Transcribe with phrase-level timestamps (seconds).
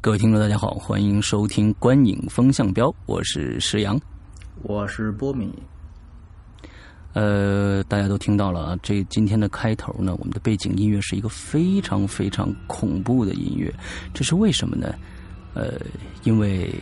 [0.00, 4.00] 各位听众，大家好，欢迎收听《观影风向标》，我是石阳，
[4.62, 5.52] 我是波米。
[7.14, 13.74] 呃，大家都听到了啊，这今天的开头呢，我们的背景音乐是一个非常非常恐怖的音乐，
[14.14, 14.94] 这是为什么呢？
[15.54, 15.80] 呃，
[16.22, 16.72] 因为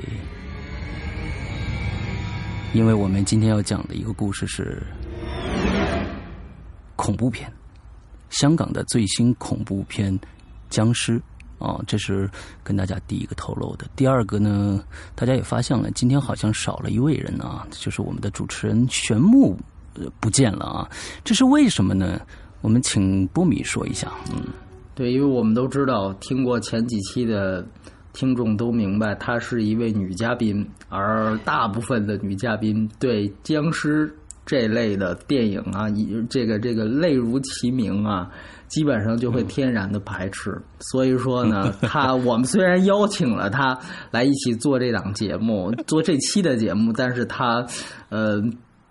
[2.75, 4.83] 因为我们今天要讲的一个故事是
[6.97, 7.51] 恐怖片，
[8.29, 10.13] 香港的最新恐怖片
[10.69, 11.19] 《僵尸》。
[11.59, 12.29] 啊，这是
[12.63, 13.87] 跟大家第一个透露的。
[13.97, 14.83] 第二个呢，
[15.15, 19.57] 大家也发现了，今天好像少了一位人啊，就是我们的主持人玄木
[20.21, 20.91] 不见了啊，
[21.25, 22.21] 这是为什么呢？
[22.61, 24.11] 我们请波米说一下。
[24.33, 24.43] 嗯，
[24.95, 27.65] 对，因为我们都知道，听过前几期的
[28.13, 34.13] 听众都明白，她是一位女嘉宾，而大部分的女嘉宾对僵尸
[34.47, 38.31] 这类的电影啊，以这个这个类如其名啊。
[38.69, 43.79] 基本上就会天然的排斥，所以说呢， 他我们虽然邀请了他
[44.11, 47.65] 来一起做这档节目， 做这期的节目，但是他
[48.09, 48.43] 呃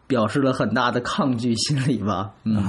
[0.08, 2.32] 表示了很大的抗拒心理吧。
[2.46, 2.64] 嗯，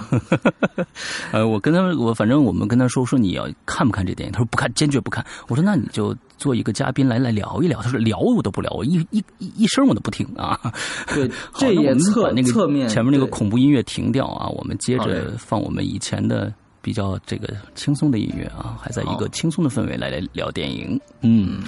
[1.31, 5.25] 呃，我跟他我反正我们跟他说说你要看不看这电影，他说不看，坚决不看。
[5.47, 7.81] 我说那你就做一个嘉宾来来聊一聊。
[7.81, 10.59] 他说聊我都不聊，我一一一一声我都不听啊。
[11.15, 16.53] 对， 这也侧那个侧面前面那个恐怖音乐停掉啊，我们接着放我们以前的。
[16.87, 21.01] 比较这个轻松的音乐啊，还在一个轻松的氛围来来聊电影。
[21.21, 21.61] 嗯，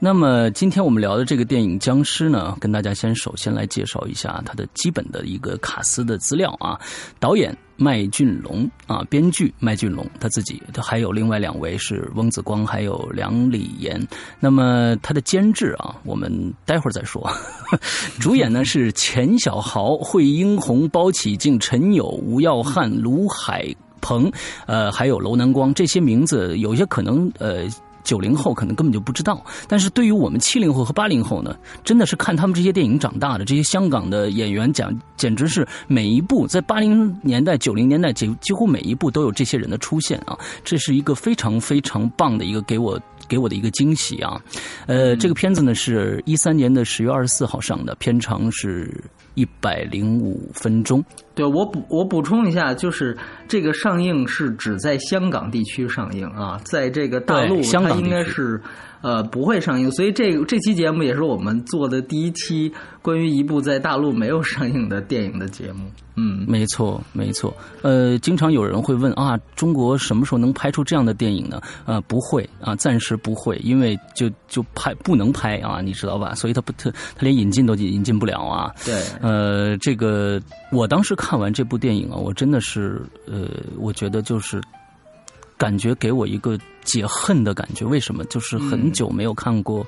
[0.00, 6.76] 那么今天我们聊的这个电影《僵尸》呢，跟大家先首先来介绍一下它的基本的一个卡斯的资料啊。
[7.20, 14.04] 导演麦浚龙啊，编剧麦浚龙他自己，他还有另外两位是翁子光还有梁礼言。
[14.40, 17.30] 那么他的监制啊，我们待会儿再说。
[18.18, 23.72] 主演呢是钱小豪、惠英红、包启静、陈友、吴耀汉、卢海。
[24.06, 24.30] 鹏，
[24.66, 27.66] 呃，还有楼南光这些名字，有些可能呃
[28.04, 33.44] 九零后可能根本就不知道，但是对于我们七零后和八零后呢，真的是看他们这些电影长大的。
[33.44, 40.38] 这些香港的演员讲，简直是每一部在八零年代、九零年代几几乎每一部都有这些人的出现啊！
[40.62, 44.40] 这是一个非常非常棒的一个给我给我的一个惊喜啊！
[44.86, 49.02] 呃，这个片子呢是一三年的十月二十四号上的，片长是。
[49.36, 51.04] 一百零五分钟。
[51.36, 53.16] 对我补我补充一下，就是
[53.46, 58.60] 这个上映是只在香港地区上映啊，在这个大陆它应该是。
[59.02, 65.84] 呃，不会上映，所以这这期节目也是我们做的第一期关于一部在大陆没有上映的电影的节目。
[66.16, 67.54] 嗯，没错，没错。
[67.82, 71.60] 呃，经常有人会问啊，中国什么时候能拍出这样的电影呢？
[71.84, 76.34] 呃，不会啊，暂时不会，因为就就拍不能拍啊，你知道吧？
[76.34, 78.72] 所以他不他他连引进都引进不了啊。
[78.84, 80.40] 对，呃，这个
[80.72, 83.48] 我当时看完这部电影啊，我真的是呃，
[83.78, 84.60] 我觉得就是。
[85.58, 88.22] 感觉给我一个解恨的感觉，为什么？
[88.26, 89.86] 就是很久没有看过，嗯，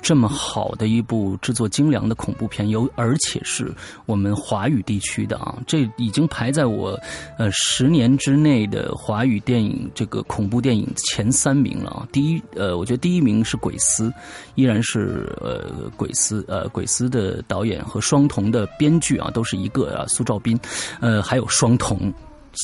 [0.00, 3.74] 这么好的一部制作精良的恐怖片，有而且是
[4.06, 6.98] 我们华语地区的啊，这已经排在我
[7.36, 12.08] 呃十年之内的华语电影这个恐怖电影前三名了啊。
[12.12, 14.08] 第一，呃，我觉得第一名是《鬼丝》，
[14.54, 20.58] 依然是呃《鬼丝》呃《鬼丝》的导演和双瞳的编剧啊，都是一个啊苏兆斌，
[21.00, 22.12] 呃，还有双瞳。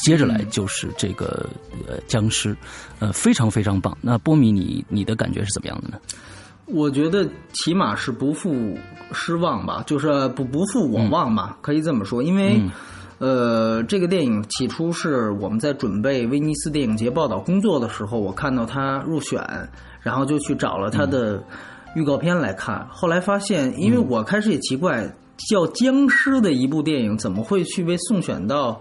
[0.03, 1.49] 接着来就是这个
[1.87, 2.57] 呃僵尸，
[2.99, 3.97] 呃非常非常棒。
[4.01, 5.99] 那波米，你你的感觉是怎么样的呢？
[6.67, 8.77] 我觉得起码是不负
[9.13, 12.23] 失望吧，就是不不负我望吧，可以这么说。
[12.23, 12.61] 因为
[13.19, 19.41] 呃，这个电影起初是我们在准备威尼斯电影节报道工作的时候，我看到它入选，
[20.01, 21.43] 然后就去找了它的
[21.95, 22.87] 预告片来看。
[22.91, 25.09] 后来发现，因为我开始也奇怪，
[25.51, 28.81] 叫僵尸的一部电影怎么会去被送选到？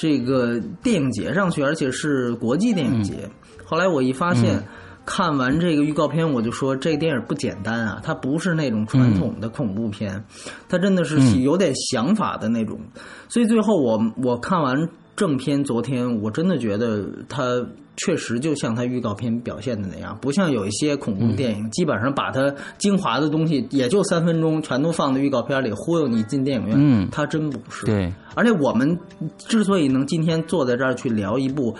[0.00, 3.28] 这个电影节上去，而且是国际电影节。
[3.64, 4.62] 后来我一发现，
[5.10, 7.98] 看完这个预告片，我就说这电影不简单啊！
[8.04, 10.22] 它不是那种传统的恐怖片，
[10.68, 12.78] 它真的是有点想法的那种。
[13.26, 14.76] 所以最后我我看完
[15.16, 17.66] 正片昨天我真的觉得它
[17.96, 26.76] 确实就像它预告片表现的那样，不像有一些恐怖电影，基本上把它精华的东西也就三分钟全都放在预告片里忽悠你进电影院。
[26.78, 27.86] 嗯，它真不是。
[27.86, 28.98] 对，而且我们
[29.38, 31.74] 之所以能今天坐在这儿去聊一部。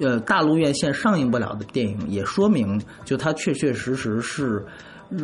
[0.00, 4.64] 呃，大陆院线上映不了的电影，也说明就它确确实实是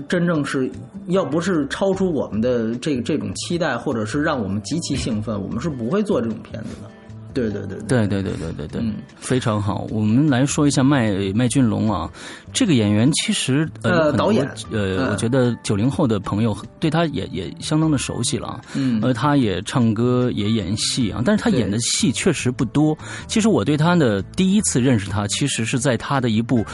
[0.06, 0.70] 真正是
[1.06, 6.90] 要不是超出我们的这个这种期待，或者是让我们极其兴奋，我们是不会做这种片子的。
[7.38, 8.82] 对对对对对对对对对，
[9.16, 9.86] 非常好。
[9.90, 12.10] 我们来说一下麦麦浚龙啊，
[12.52, 18.60] 这个演员其实呃导演呃，我觉得九零后的朋友对他也也相当的熟悉了。
[18.74, 22.96] 嗯，而他也唱歌也演戏啊，但是他演的戏确实不多。
[23.26, 26.64] 其实我对他的第一次认识他，其实是在他的一部。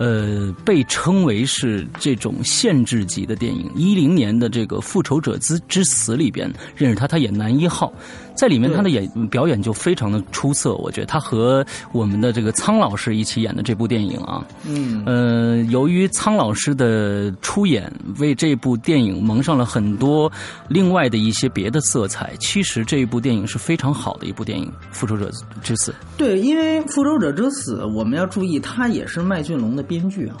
[0.00, 7.92] 呃，被称为是这种限制级的电影，一零年的这个《复仇者之之死》里边认识他，他演男一号，
[8.34, 11.62] 在里面他的演表演就非常的出色，我觉得他和
[11.92, 20.32] 我们的这个苍老师一起演的这部电影啊，嗯，呃，由于苍老师的出演，为这部电影蒙上了很多
[20.66, 22.34] 另外的一些别的色彩。
[22.40, 25.30] 其实这一部电影是非常好的一部电影，《复仇者
[25.62, 25.92] 之死》。
[26.16, 29.84] 对，因为《复仇者之死》，我们要注意，他也是麦浚龙的。
[29.90, 30.36] 编剧啊，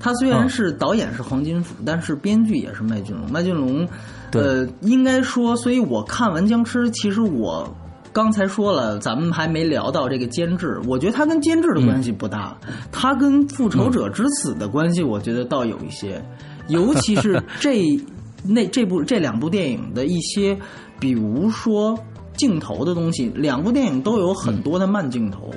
[0.00, 3.30] 他虽然是导演是黄金甫，但是编剧也是麦浚龙。
[3.30, 3.88] 麦浚龙，
[4.32, 7.72] 呃，应该说，所以我看完僵尸，其实我
[8.12, 12.58] 刚才说了，咱们还没聊到这个监制，我觉得他跟监制的关系不大，
[12.90, 16.20] 他跟复仇者之死的关系，我觉得倒有一些，
[16.66, 17.80] 尤其是 这
[18.44, 20.58] 那这部这两部电影的一些，
[20.98, 21.96] 比如说
[22.36, 25.48] 镜头的东西，两部电影都有很多的慢镜头。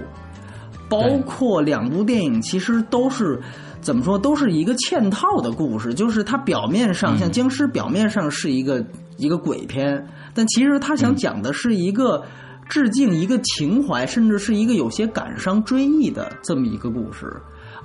[0.90, 3.42] 包括两部电影，其实都是
[3.82, 5.94] 怎么说，都是一个嵌套的故事。
[5.94, 8.86] 就是它表面上像僵尸，表面上是一个
[9.18, 12.24] 一个鬼片，但其实他想讲的是一个
[12.68, 17.36] 致敬、一个情怀，甚至是一个有些感伤追忆的这么一个故事。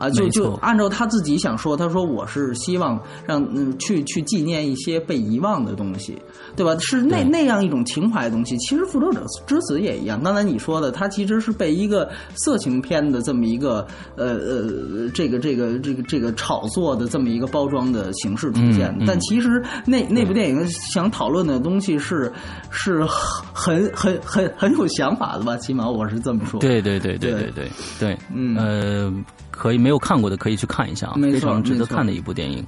[0.00, 6.18] 啊，就就按照他自己想说，他说我是希望让嗯去去纪念一些被遗忘的东西，
[6.56, 6.74] 对吧？
[6.80, 8.56] 是那那样一种情怀的东西。
[8.56, 10.22] 其实《复仇者之死》也一样。
[10.22, 13.86] 刚才你说的，他其实是被一个色情片的这么一个
[14.16, 18.96] 呃呃这个这个这个这个炒作的这么一个包装的形式出现。
[19.06, 22.32] 但其实那那部电影想讨论的东西是
[22.70, 23.04] 是
[23.52, 25.58] 很很很很有想法的吧？
[25.58, 26.58] 起码我是这么说。
[26.58, 29.12] 对对对对对对对，嗯呃。
[29.60, 32.64] 可以没有看过的可以去看一下啊，非常值得看的一部电影。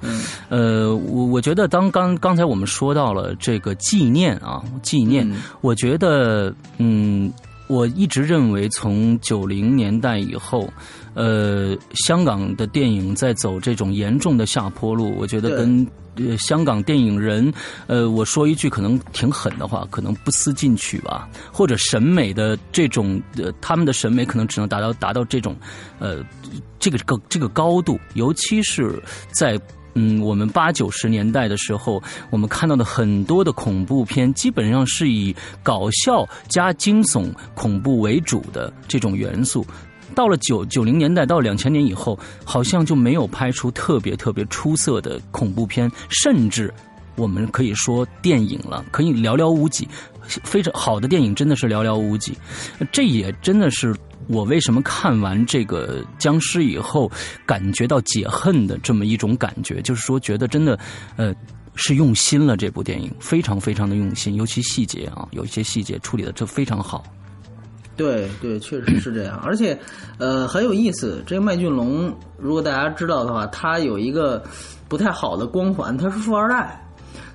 [0.51, 5.27] 呃，我我觉得当刚刚才我们说到了这个纪念啊，纪念，
[5.63, 7.33] 我觉得嗯，
[7.73, 10.71] 我一直认为从九零年代以后，
[11.15, 15.87] 呃，香港的电影在走这种严重的下坡路，我觉得跟。
[16.17, 17.51] 呃，香港电影人，
[17.87, 25.57] 呃，我说一句可能挺狠的话，可能不思进取吧，或者审美的这种，呃，他们的审美可能只能达到达到这种，
[25.99, 26.23] 呃，
[26.79, 29.59] 这个高这个高度，尤其是在
[29.95, 39.67] 嗯，我们八九十年代的时候，我们看到的很多的恐怖片，基本上是以搞笑加惊悚恐怖为主的这种元素。
[40.15, 46.73] 到了九九零年代到两千年以后，好像就没有拍出特别特别出色的恐怖片，甚至
[47.17, 49.89] 我们可以说电影了，可以寥寥无几。
[50.25, 52.37] 非常好的电影真的是寥寥无几，
[52.93, 53.95] 这也真的是
[54.29, 57.11] 我为什么看完这个僵尸以后
[57.47, 60.79] 感觉到解恨的这么一种感觉，就是说觉得真的
[61.17, 61.35] 呃
[61.75, 67.05] 是用心了这部电影，非常非常的用心，尤其细节啊，有一些细节处理的这非常好。
[67.95, 69.79] 对对，确实是这样，而且，
[70.17, 71.23] 呃，很有意思。
[71.27, 74.43] 这个麦浚龙，如果大家知道的话，他有一个
[74.89, 76.83] 不太好的光环，他是富二代，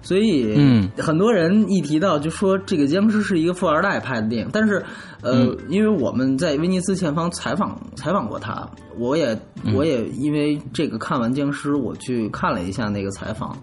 [0.08, 4.50] 所以，嗯，很多人一提到就说这个僵尸是一个富二代拍的电影。
[4.54, 4.82] 但是，
[5.22, 8.66] 呃，因为我们在威尼斯前方采访采访过他，
[8.98, 9.38] 我也
[9.76, 13.54] 我也因为这个看完僵尸，我去看了一下那个采访。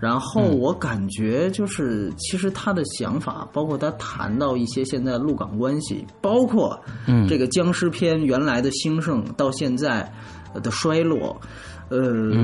[0.00, 6.76] 然后我感觉就是，其实他的想法，包括他谈到一些现在陆港关系，包括
[7.28, 10.12] 这个僵尸片原来的兴盛到现在
[10.62, 11.40] 的衰落，
[11.88, 11.98] 呃，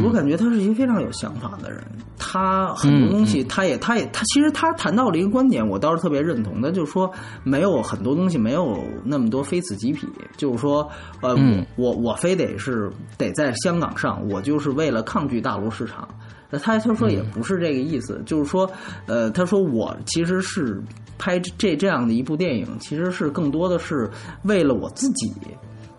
[0.04, 1.82] 我感觉他是一个非常有想法的人。
[2.16, 7.11] 他很多东西，他也，他也，他其实他谈到了一个观点，我倒是特别认同的，就是说
[7.42, 10.06] 没有很多东西没有那么多非此即彼，
[10.37, 10.88] 就是说，
[11.20, 11.34] 呃，
[11.76, 16.08] 我我我非得是得在香港上，我就是为了抗拒大陆市场。
[16.49, 18.70] 那他他说也不是这个意思，就是说，
[19.06, 20.80] 呃，他说我其实是
[21.18, 24.08] 拍这这样的一部电影，其实是更多的是
[24.44, 25.32] 为了我自己，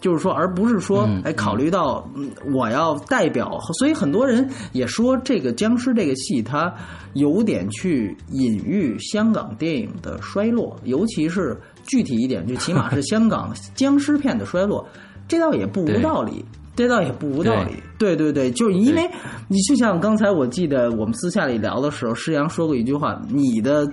[0.04, 2.06] 就是说，而不是说，哎，考虑到
[2.54, 6.72] 我要代表，所以很多人也说这个僵尸这个戏，它
[7.14, 11.58] 有点去隐喻香港电影的衰落，尤其是
[11.88, 14.86] 具体一点，就起码是香港 僵尸片的衰落，
[15.26, 16.44] 这倒也不无道理，
[16.76, 17.76] 这倒也不无道理。
[17.98, 18.18] 对。
[18.18, 19.10] 对对，就是因为
[19.48, 23.90] 你就像刚才我记得我们私下里聊的时候，施阳说过一句话，你的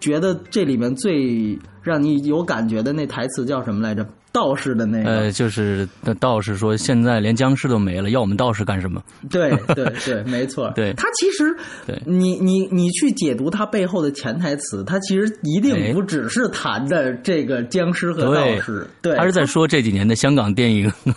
[0.00, 4.06] 觉得这里面最让你有感觉的那台词叫什么来着？
[4.32, 9.02] 道士的那个，呃，就是道士说，现在连僵尸都没了，要我们道士干什么？
[9.28, 10.70] 对对对，没错。
[10.76, 10.92] 对。
[10.94, 11.56] 他其实，
[11.86, 12.00] 对。
[12.06, 20.90] 你你你去解读他背后的潜台词，他其实一定不只是谈的这个僵尸和道士，对，他是在说这几年的香港电影。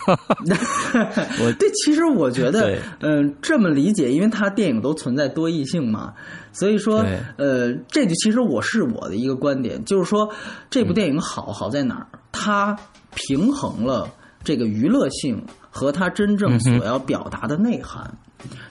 [1.40, 6.12] 我对，其实我觉得，嗯，这么理解，因为他电影都存在多异性嘛，
[6.52, 7.04] 所以说，
[7.36, 10.28] 呃，这就其实我是我的一个观点，就是说
[10.70, 12.76] 这部电影好好在哪儿，它。
[13.16, 14.10] 平衡了
[14.42, 18.12] 这个娱乐性和他真正所要表达的内涵，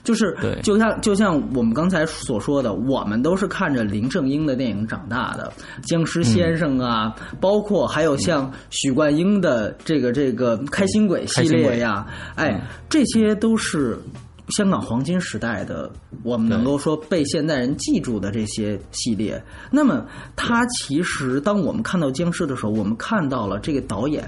[0.02, 5.50] 就是就像就像我们刚才所说的，我们都是看着林正英的电影长大的，
[5.88, 13.98] 《僵尸先生》啊，包括还有像许冠英的这个这个《开心鬼》系列呀，哎，这些都是。
[14.48, 15.90] 香港黄金时代的，
[16.22, 24.26] 我们能够说被现代人记住的这些系列，那么它其实当我们看到僵尸的时候，我们看到了这个导演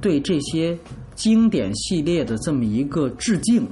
[0.00, 0.76] 对这些
[1.14, 3.66] 经典系列的这么一个致敬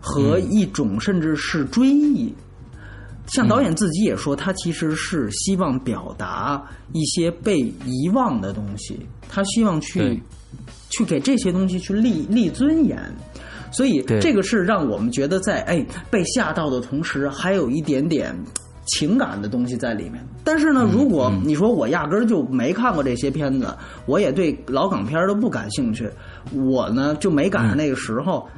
[0.00, 2.34] 和一种甚至是追忆。
[3.28, 6.62] 像导演自己也说，他其实是希望表达
[6.92, 8.98] 一些被遗忘的东西，
[9.28, 10.22] 他希望去
[10.90, 12.98] 去给这些东西去立立尊严。
[13.70, 18.34] 所以这个是让我们觉得在哎被吓到的同时，还有一点点
[18.86, 20.24] 情感的东西在里面。
[20.42, 23.74] 但是呢，如果你说我压根儿就没看过这些片子，
[24.06, 26.08] 我也对老港片都不感兴趣，
[26.52, 28.48] 我呢就没赶上那个时候。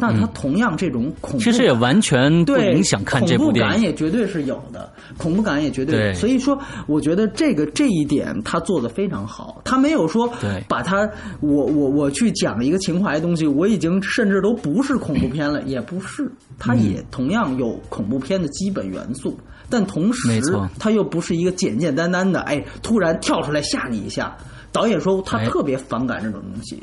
[0.00, 3.70] 那它同样这种恐怖，其实也完全不影响看这部电影。
[3.70, 6.12] 恐怖感也绝对是有的，恐怖感也绝对。
[6.14, 9.60] 所以说，我觉得这个这一点他做的非常好。
[9.64, 10.32] 他没有说
[10.66, 11.08] 把他
[11.40, 16.30] 我我我去讲一个情怀的东西，我已经甚至都不是恐怖片了， 也不是。
[16.58, 19.38] 他也同样有恐怖片的基本元素，
[19.68, 20.42] 但同时
[20.78, 24.36] 他又不是一个简简单单的哎突然跳出来吓你一下。
[24.72, 26.80] 导演说他特别反感这种东西。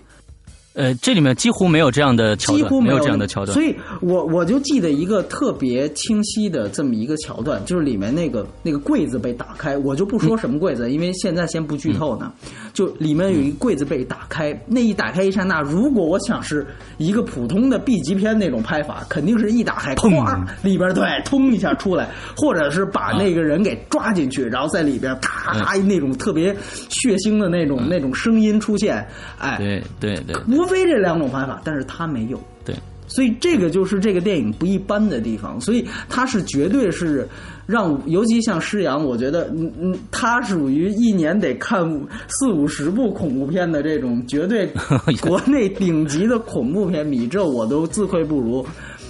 [0.78, 3.52] 呃，这里面几乎没有这样的桥段，几乎没有这样的桥段。
[3.52, 12.32] 所以我我就记得一个特别清晰的这么一个桥段，就是里面那个那个柜子被打开，我就不说什么柜子，因为现在先不剧透呢。
[12.74, 16.64] 就里面有一柜子被打开，那一打开一刹那，如果我想是
[17.00, 26.56] 一个普通的 B 级片那种拍法，肯定是一打开，砰，里边对，通一下出来，或者是把那个人给抓进去，然后在里边咔咔那种特别
[26.90, 29.04] 血腥的那种那种声音出现，
[29.40, 30.36] 哎，对对对。
[30.68, 32.40] 非这两种方法，但是他没有。
[32.64, 32.76] 对，
[33.08, 35.60] 所以这个就是这个电影不一般的地方。
[35.60, 37.28] 所以他是绝对是
[37.66, 41.84] 让，尤其像施洋，我觉得，嗯嗯，他属于一年得看
[42.28, 44.70] 四五十部恐怖片的这种绝对
[45.22, 48.66] 国内顶级的恐怖片迷， 这我都自愧不如。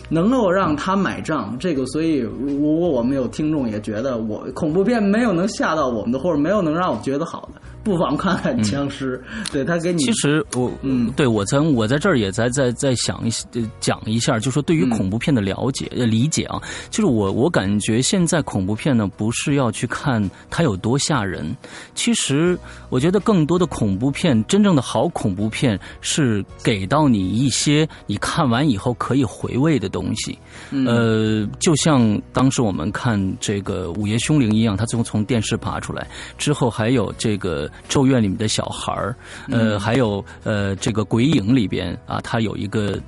[0.09, 7.59] 能够让他买账，这个，所以如果我们有听众也觉得我恐怖片没有能吓到我们的，或者没有能让我觉得好的。
[7.87, 10.03] 不妨看看僵尸，对他给你。
[10.03, 13.31] 其实我嗯，对我在我在这儿也在在在想一
[13.79, 21.55] 讲一下，就说对于恐怖片的了解理解啊，就是我我感觉现在恐怖片呢，不是要去看它有多吓人，
[21.95, 30.37] 其实我觉得更多的恐怖片，真正的好恐怖片是给到你一些你看完以后可以回味的东西。
[30.85, 36.05] 呃，就像当时我们看这个《午夜凶铃》一样，它最后从电视爬出来
[36.37, 37.71] 之后，还有这个。
[37.87, 39.15] 咒怨里面的小孩儿，
[39.49, 42.99] 呃，还有呃，这个鬼影里边啊，他有一个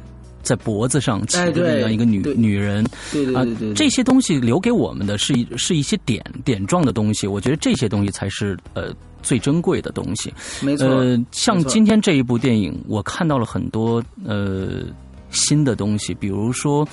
[0.42, 10.34] 在脖子上骑的那样一个女女人，对对对对，这些东西留给我们的是是一些点点状的东西，我觉得这些东西才是呃最珍贵的东西。
[10.62, 14.84] 没错，呃，像今天这一部电影，我看到了很多呃
[15.32, 16.88] 新的东西，比如说。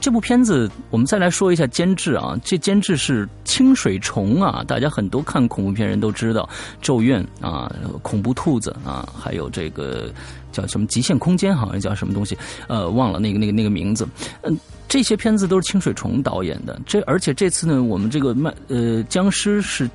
[0.00, 6.48] 这部片子，我们再来说一下监制啊，这监制是清水虫啊，大家很多看恐怖片人都知道，
[6.80, 7.70] 《咒怨》啊，
[8.02, 10.08] 《恐怖兔子》啊，还有这个
[10.52, 12.38] 叫什么《极限空间》，好像叫什么东西，
[12.68, 14.06] 呃，忘了那个那个那个名字。
[14.42, 19.90] 嗯，这些片子都是清水虫导演的，这而且这次呢，我们这个卖呃僵尸是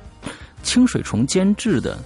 [0.62, 1.96] 清水虫监制的。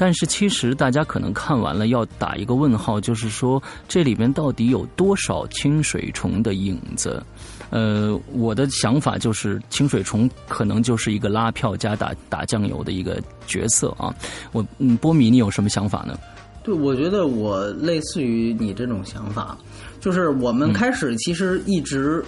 [0.00, 7.22] 但是其实大家可能看完了要打一个问号，就是说这里边到底有多少清水虫的影子？
[7.68, 14.14] 呃，我的想法就是清水虫可能就是一个拉票加打打酱油的一个角色啊。
[14.52, 16.18] 我嗯，波米，你有什么想法呢？
[16.64, 19.54] 对，我觉得我类似于你这种想法，
[20.00, 22.24] 就是我们开始其实一直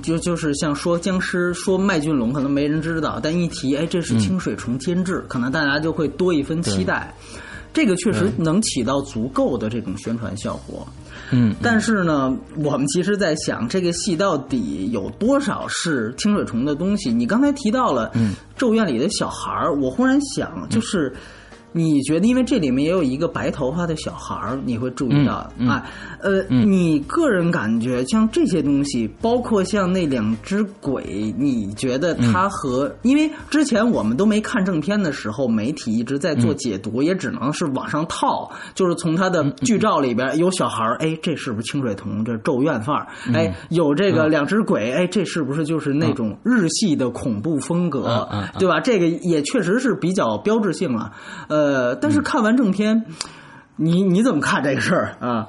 [0.00, 7.12] 就就是像说僵尸、说麦浚龙，可能没人知道，但一提哎这是清水虫监制，可能大家就会多一分期待。
[7.74, 10.86] 这个确实能起到足够的这种宣传效果。
[11.30, 17.10] 嗯，但是呢，我们其实在想，这个戏到底有多少是清水虫的东西？
[17.10, 21.10] 你刚才提到了，嗯，咒怨里的小孩儿，我忽然想，就是
[21.72, 25.84] 你觉得，因为这里面也有一个白头发的小孩儿，你会注意到啊，
[26.20, 32.94] 呃，你个人感觉像这些东西，包括像那两只鬼，你觉得它和？
[33.02, 42.22] 因为之前我们都没看正片的时候，媒体一直在做解读，也只能是往上套，就是从它的剧照里边有小孩儿，哎，这是不是清水童？
[42.24, 43.06] 这咒怨范儿？
[43.32, 48.28] 哎，有这个两只鬼，哎，这是不是就是那种日系的恐怖风格？
[48.58, 48.80] 对吧？
[48.80, 51.12] 这个也确实是比较标志性了，
[51.48, 51.61] 呃。
[51.62, 53.04] 呃，但是看完正片，
[53.76, 55.46] 你你怎么看这个事儿啊？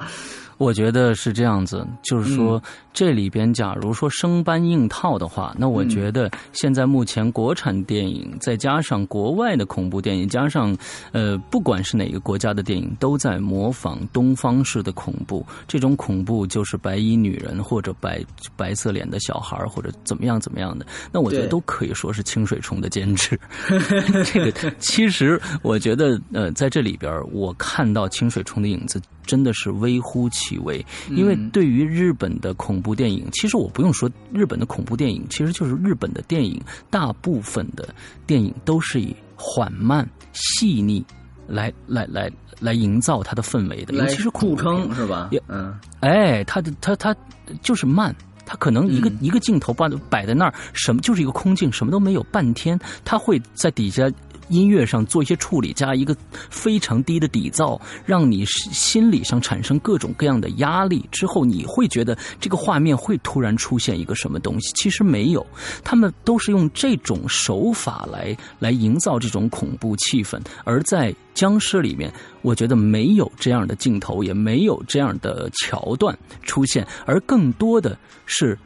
[0.57, 2.61] 我觉得是这样子，就是说。
[2.95, 10.77] 这里边，假如说生搬硬套的话，那我觉得现在目前国产电影再加上国外的恐怖电影，加上
[11.11, 15.43] 呃，不管是哪个国家的电影，都在模仿东方式的恐怖。
[15.67, 18.23] 这种恐怖就是白衣女人或者白
[18.55, 20.85] 白色脸的小孩或者怎么样怎么样的。
[21.11, 23.35] 那我觉得都可以说是清水虫的坚持。
[24.31, 37.93] 这个其实我觉得呃，在这里边我看到清水虫的影子真的是微乎其微，因为对于日本的恐怖电影其实我不用说，日本的恐怖电影其实就是日本的电影，大部分的
[38.25, 41.03] 电影都是以缓慢、细腻
[41.47, 45.29] 来来来来营造它的氛围的，尤其是著称是吧？
[45.47, 47.15] 嗯，哎，它的它它
[47.61, 48.15] 就是慢，
[48.45, 54.09] 它可能一个一个镜头把摆在那儿，什么就是一个空镜，什么都没有，半天，它会在底下。
[54.53, 56.15] 音乐上做一些处理，加一个
[56.49, 61.03] 非常低的底噪，让你心理上产生各种各样的压力。
[61.11, 64.71] 之后你会觉得这个画面会突然出现一个什么东西？
[64.75, 65.45] 其实没有，
[65.83, 70.39] 他们都是用这种手法来来营造这种恐怖气氛。
[70.63, 78.57] 而在僵尸里面，我觉得没有这样的镜头，也没有这样的桥段出现，而更多的是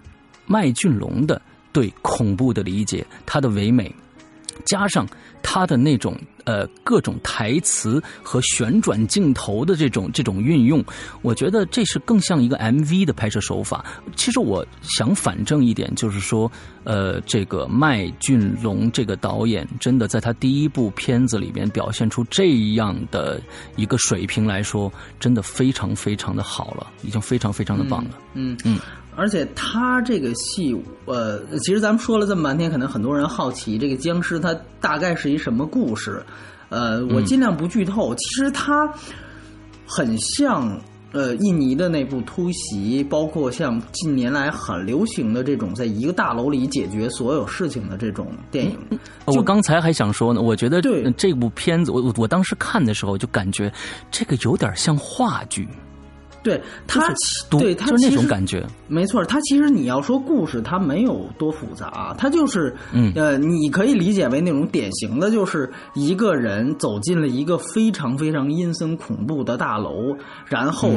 [0.46, 1.42] 麦浚龙的
[1.72, 3.94] 对恐怖的理解，他的唯美。
[4.66, 5.08] 加上
[5.50, 10.84] 他的那种呃各种台词和旋转镜头的这种这种运用，
[11.22, 13.86] 我觉得这是更像一个 MV 的拍摄手法。
[14.18, 16.52] 其实我想反证一点，就是说，
[16.84, 23.42] 呃，这个麦浚龙这个导演真的在他第一部片子里边表现出这样的
[23.78, 28.20] 一个水平来说，真的非常非常的好了，已经非常非常的棒了。
[28.34, 28.78] 嗯嗯。
[29.18, 36.24] 而且他这个戏，呃，其实咱们说了这么半天，可能很多人好奇这个僵尸它大概是一什么故事，
[36.70, 38.14] 呃，我尽量不剧透。
[38.14, 38.88] 其实它
[39.88, 40.80] 很像
[41.14, 48.78] 呃印尼的那部《突袭》，包括像近年来很流行的这种在一个大楼里解决所有事情的这种电影。
[49.26, 50.80] 我刚才还想说呢，我觉得
[51.18, 53.74] 这部片子，我我我当时看的时候就感觉
[54.12, 55.68] 这个有点像话剧。
[56.48, 57.14] 对他，
[57.60, 59.24] 对他就那种感觉，没错。
[59.26, 70.90] 他其实你要说故事，它没有多复杂，它就是，嗯，呃，你可以理解为那种典型的，就是一个人走进了一个非常非常阴森恐怖的大楼，然后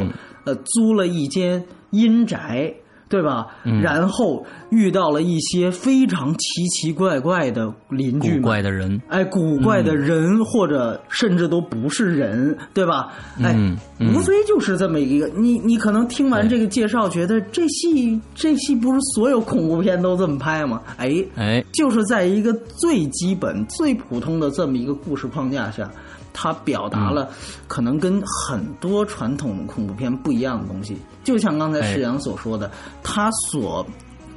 [0.45, 2.73] 呃租了一间阴宅。
[3.11, 3.49] 对吧？
[3.83, 13.13] 然后遇到了一些非常奇奇怪怪的邻居，古怪的人，哎，古怪的人，或者甚至都不是人，对吧？
[13.43, 13.53] 哎，
[13.99, 15.27] 无非就是这么一个。
[15.37, 20.81] 你你可能听完这个介绍，觉得这戏这戏不是所有恐怖片都这么拍吗？
[20.97, 25.91] 哎哎，就是在一个最基本、最普通的这么一个故事框架下。
[26.33, 27.29] 他表达了
[27.69, 32.71] 可能跟很多传统恐怖片不一样的东西，就像刚才石阳所说的，
[33.03, 33.87] 他所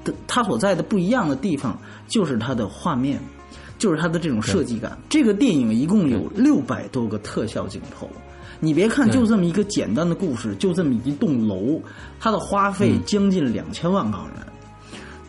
[0.03, 1.77] 的他所在的不一样的地方，
[2.07, 3.19] 就是它的画面，
[3.77, 4.97] 就是它的这种设计感。
[5.09, 8.09] 这个电影一共有六百多个特效镜头，
[8.59, 11.81] 你别看就这么一个简单的故事，就这么一栋楼，
[12.19, 14.52] 它的花费将近两千万港元。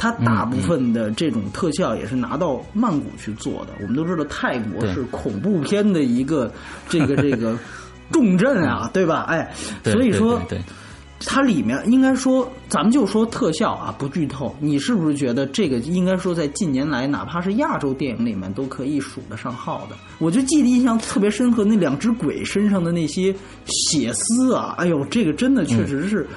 [0.04, 3.72] 它大部分的这种特效也是拿到曼谷去做的。
[3.80, 6.52] 我们都知道泰国是恐怖片的一个
[6.90, 7.58] 这个这个
[8.12, 9.22] 重镇啊，对吧？
[9.30, 9.50] 哎，
[9.82, 10.38] 所以说，
[11.20, 14.54] 它里面应该说，咱们就说特效啊，不剧透。
[14.60, 19.96] 你是不是觉得这个应该说在近年来，哪怕是亚洲电影里面都可以数得上号的？
[20.18, 26.28] 我就记得印象特别深刻，那两只鬼身上的那些血丝啊，哎呦，这个真的确实是。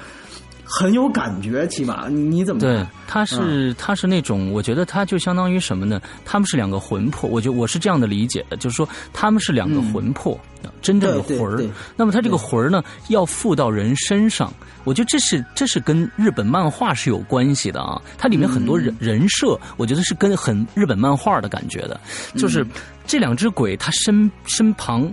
[0.70, 2.86] 很有感觉，起码你怎么对？
[3.08, 6.00] 他是他是那种，我觉得他就相当于什么呢？
[6.26, 10.38] 他们是两个魂魄，我觉得我是这样的理解的，就是说他们是两个魂魄，
[10.82, 11.66] 真正的魂儿。
[11.96, 14.52] 那么他这个魂儿呢，要附到人身上，
[14.84, 18.00] 我觉得这是这是跟日本漫画是有关系的啊。
[18.18, 21.98] 它里面很多人人设，我觉得是跟很日本漫画的感觉的，
[22.36, 22.64] 就是
[23.06, 25.10] 这两只鬼，他身身旁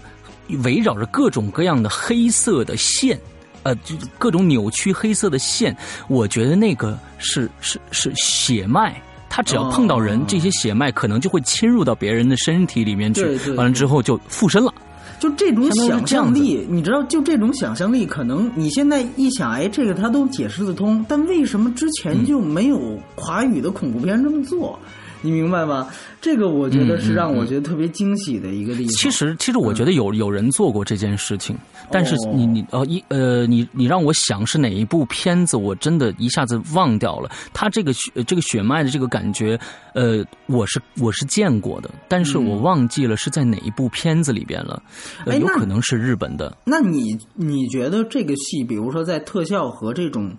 [0.63, 3.17] 围绕着各种各样的黑色的线。
[3.65, 5.75] 呃，就各种扭曲黑色的线，
[6.08, 8.95] 我觉得那个是是是血脉，
[9.28, 13.23] 他只要碰到人，这些血脉可能就会侵入到别人的身体里面去，
[13.54, 14.71] 完了之后就附身了。
[15.17, 24.78] 就这种想象力，你知道，就这种想象力，可能你现在一想，哎，这个他都解释得通，但为什么之前就没有华语的恐怖片这么做？
[25.26, 25.88] 你明白吗？
[26.22, 28.88] 这个我觉得是让我觉得特别惊喜的一个地方。
[28.90, 31.58] 其实，其实我觉得有有人做过这件事情，
[31.92, 37.30] 但是你你呃一呃你你让我想是哪一部片子，我真的一下子忘掉了。
[37.54, 39.60] 他这个血这个血脉的这个感觉，
[39.96, 44.82] 呃，我是我是见过的，但是我忘记了是在哪一部片子里边了。
[45.26, 46.56] 有可能是日本的。
[46.66, 50.32] 那你你觉得这个戏，比如说在特效和这种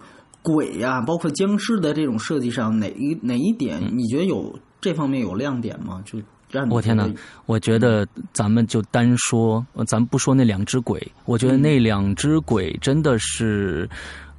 [0.42, 4.54] 鬼呀，包括僵尸的这种设计上，哪一哪一点你觉得有？
[4.80, 6.02] 这方面有亮点吗？
[6.04, 7.10] 就让我天哪！
[7.46, 13.88] 我觉得咱们就单说，咱不说那两只鬼，我觉得那两只鬼真的是，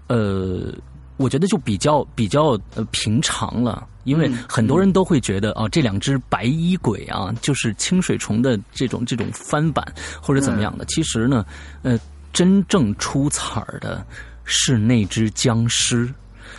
[0.07, 0.73] 呃，
[1.17, 9.85] 我觉得就比较比较呃平常了，因为很多人都会觉得啊，这两只白衣鬼啊，就是清水虫的这种这种翻版
[10.21, 10.85] 或者怎么样的。
[10.85, 11.45] 其实呢，
[11.81, 11.99] 呃，
[12.31, 14.05] 真正出彩儿的
[14.45, 16.09] 是那只僵尸，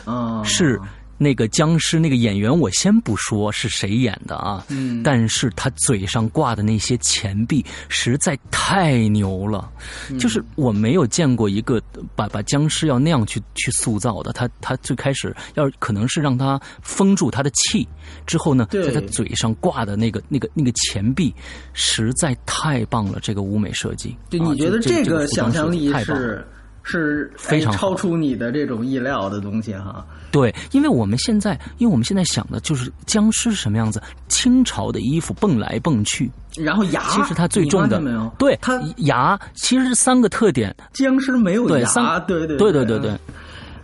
[0.04, 0.78] 啊，是。
[1.18, 9.70] 那个僵尸那个演员，我先不说是谁演的啊，嗯，但是他嘴上挂的那些钱币实在太牛了，
[10.18, 11.82] 就是我没有见过一个
[12.14, 14.32] 把把僵尸要那样去去塑造的。
[14.32, 17.86] 他他最开始要可能是让他封住他的气，
[18.26, 21.34] 之后呢，在他嘴上挂的那个那个那个钱币
[21.72, 23.18] 实在太棒了。
[23.20, 26.46] 这个舞美设计，对，你觉得这个想象力是？
[26.88, 30.04] 是非常超出你的这种意料的东西哈。
[30.30, 38.00] 对，因为我们现在，因为我们现在想的就是僵尸什么样子，清朝的衣服蹦来蹦去，然后牙，其实它最重的，
[38.38, 43.18] 对，它牙其实是三个特点，僵尸没有牙，对对对对对对。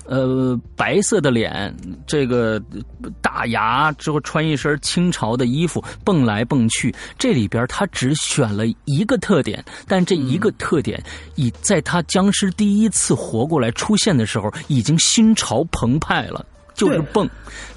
[0.07, 1.75] 呃，白色的脸，
[2.07, 2.62] 这个
[3.23, 6.95] 大牙之后穿一身清朝的衣服，蹦来蹦去。
[7.19, 11.03] 这里边他只选了一个特点，但这一个特点，
[11.37, 17.29] 已在他僵尸第一次活过来出现的时候，已经心潮澎湃了，就是蹦，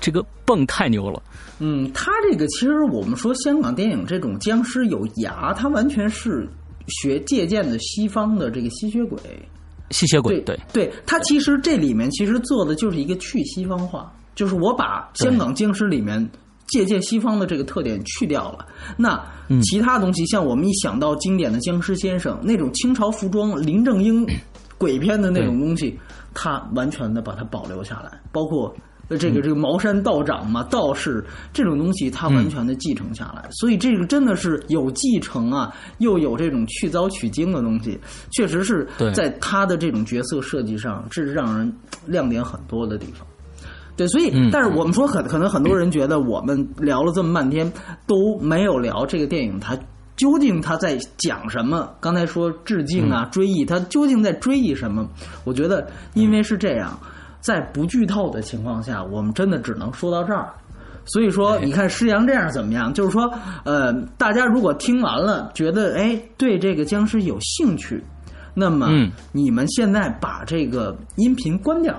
[0.02, 1.24] 这个蹦太牛了。
[1.60, 6.48] 嗯，他这个其实我们说香港电影这种僵尸有牙，他完全是
[6.88, 9.18] 学借鉴的西方的这个吸血鬼。
[9.92, 16.30] 吸血鬼，对对，他其实这里面其实做的就是一个去西方化，就是我把香港僵尸里面
[16.68, 18.66] 借鉴西方的这个特点去掉了。
[18.98, 19.24] 那
[19.64, 24.28] 其他东西，像我们一想到经典的僵尸先生那种清朝服装、林正英
[24.78, 25.98] 鬼片的那种东西，
[26.34, 28.76] 他完全的把它保留下来，包括。
[29.10, 37.98] 呃，这个这个茅山道长嘛，道士这种东西，他完全的继承下来，所以这个真的是有继承啊，又有这种去糟取经的东西，
[38.32, 41.74] 确实是在他的这种角色设计上，这是让人
[42.06, 43.26] 亮点很多的地方。
[43.96, 47.72] 对，所以，但是我们说很可能很多人觉得我们聊了这么半天
[48.06, 49.76] 都没有聊这个电影，它
[50.16, 51.90] 究竟它在讲什么？
[52.00, 55.10] 刚才说致敬啊，追忆，它究竟在追忆什么？
[55.46, 57.00] 我觉得，因为是这样。
[57.48, 60.50] 在不剧透的情况下，我们真的只能说到这儿。
[61.06, 62.94] 所以说，你看施阳这样怎么样？
[62.94, 63.32] 就是说，
[63.64, 68.04] 呃，大家如果听完了觉得哎对这个僵尸有兴趣，
[68.54, 68.90] 那么
[69.32, 71.96] 你们现在把这个音频关掉，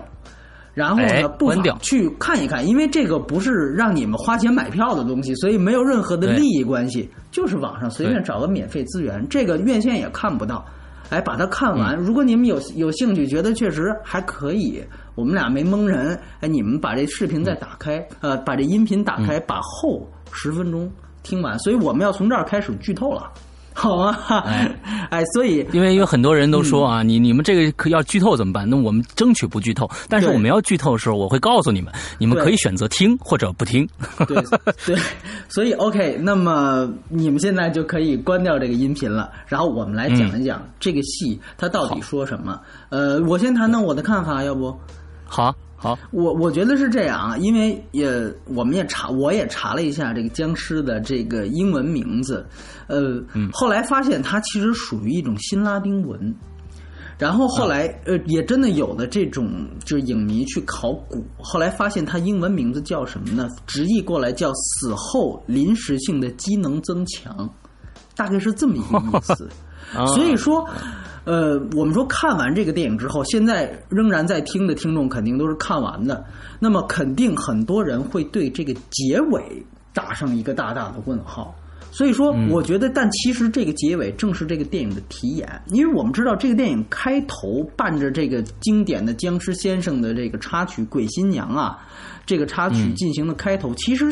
[0.74, 10.62] 然后呢，不妨去看一看，因为这个不是让你们花钱买票的东西，所以没有任何的利益关系，就是网上随便找个免费资源，这个院线也看不到。
[11.10, 11.96] 哎，把它看完。
[11.96, 14.82] 如果你们有有兴趣，觉得确实还可以，
[15.14, 16.18] 我们俩没蒙人。
[16.40, 20.90] 哎，你们把这视频再打开，呃，把这音频打开，把后十分钟
[21.22, 21.58] 听完。
[21.60, 23.32] 所以我们要从这儿开始剧透了。
[23.78, 24.44] 好啊，
[25.08, 28.68] 哎，所以因为有很多人都说啊，你你们这个可要剧透怎么办？
[28.68, 33.88] 那我们争取不剧透，但是我们要剧透的时候，我会告诉你们，你们可以选择听或者不听。
[34.26, 34.42] 对
[34.84, 34.96] 对，
[35.48, 42.60] 所以 OK，那么你们现在就可以关掉这个音频了，然后我们来讲一讲这个戏它到底说什么。
[42.88, 44.76] 呃，我先谈谈我的看法，要不？
[45.24, 45.54] 好。
[45.80, 48.10] 好，我我觉得是这样啊，因为也
[48.46, 52.44] 我们也查，我也查了一下这个僵尸的这个英文名字，
[52.88, 56.34] 呃，后来发现它其实属于一种新拉丁文，
[57.16, 63.48] 然后后来呃，也真的有的这种就是影迷去考古，后来发现它英文名字叫什么呢？
[63.64, 67.48] 直译过来叫死后临时性的机能增强，
[68.16, 69.48] 大概是这么一个意思。
[70.12, 70.68] 所以说。
[71.28, 76.24] 呃，我们说看完这个电影之后，现在仍然在听的听众肯定都是看完的，
[76.58, 79.62] 那么肯定很多人会对这个结尾
[79.92, 81.54] 打上一个大大的问号。
[81.90, 91.78] 所以说，我觉得，但其实这个结尾正是这个电影的题眼，因为我们知道这个电影开头伴着这个经典的僵尸先生的这个插曲《鬼新娘》啊，
[92.24, 94.10] 这个插曲进行的开头，其实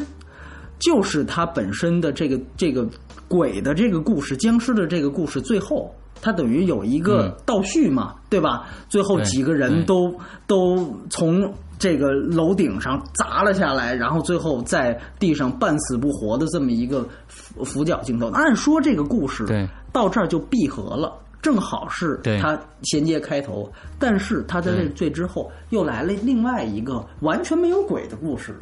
[0.78, 2.86] 就是它本身的这个这个
[3.26, 5.90] 鬼的这个故事、僵尸的这个故事最后。
[6.20, 8.66] 它等于有一个倒叙嘛，对吧？
[8.88, 10.12] 最后几个人都
[10.46, 18.28] 都从这个楼顶上砸了下来，然后最后在地上半死不活的这么一个俯俯角镜头。
[18.28, 23.70] 按说这个故事到这儿就闭合了，正好是它衔接开头。
[23.98, 28.56] 但是它在这最之后又来了另外一个完全没有鬼的故事。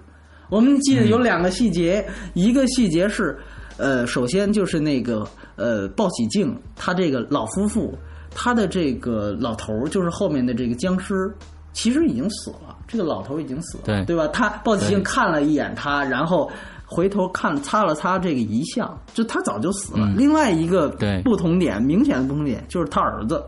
[0.51, 3.39] 我们记得有两个细节，一个细节是。
[3.77, 7.93] 呃，首先就是那个呃，鲍喜静，他这个老夫妇，
[8.35, 11.33] 他的这个老头儿，就是后面的这个僵尸，
[11.73, 12.77] 其实已经死了。
[12.87, 14.29] 这个老头已经死了，对对吧？
[14.29, 16.49] 他鲍喜静看了一眼他，然后
[16.87, 20.13] 回头看擦了擦这个遗像，就他早就死了。
[20.17, 20.89] 另外一个
[21.25, 23.43] 不同点，明显的不同点就是他儿子，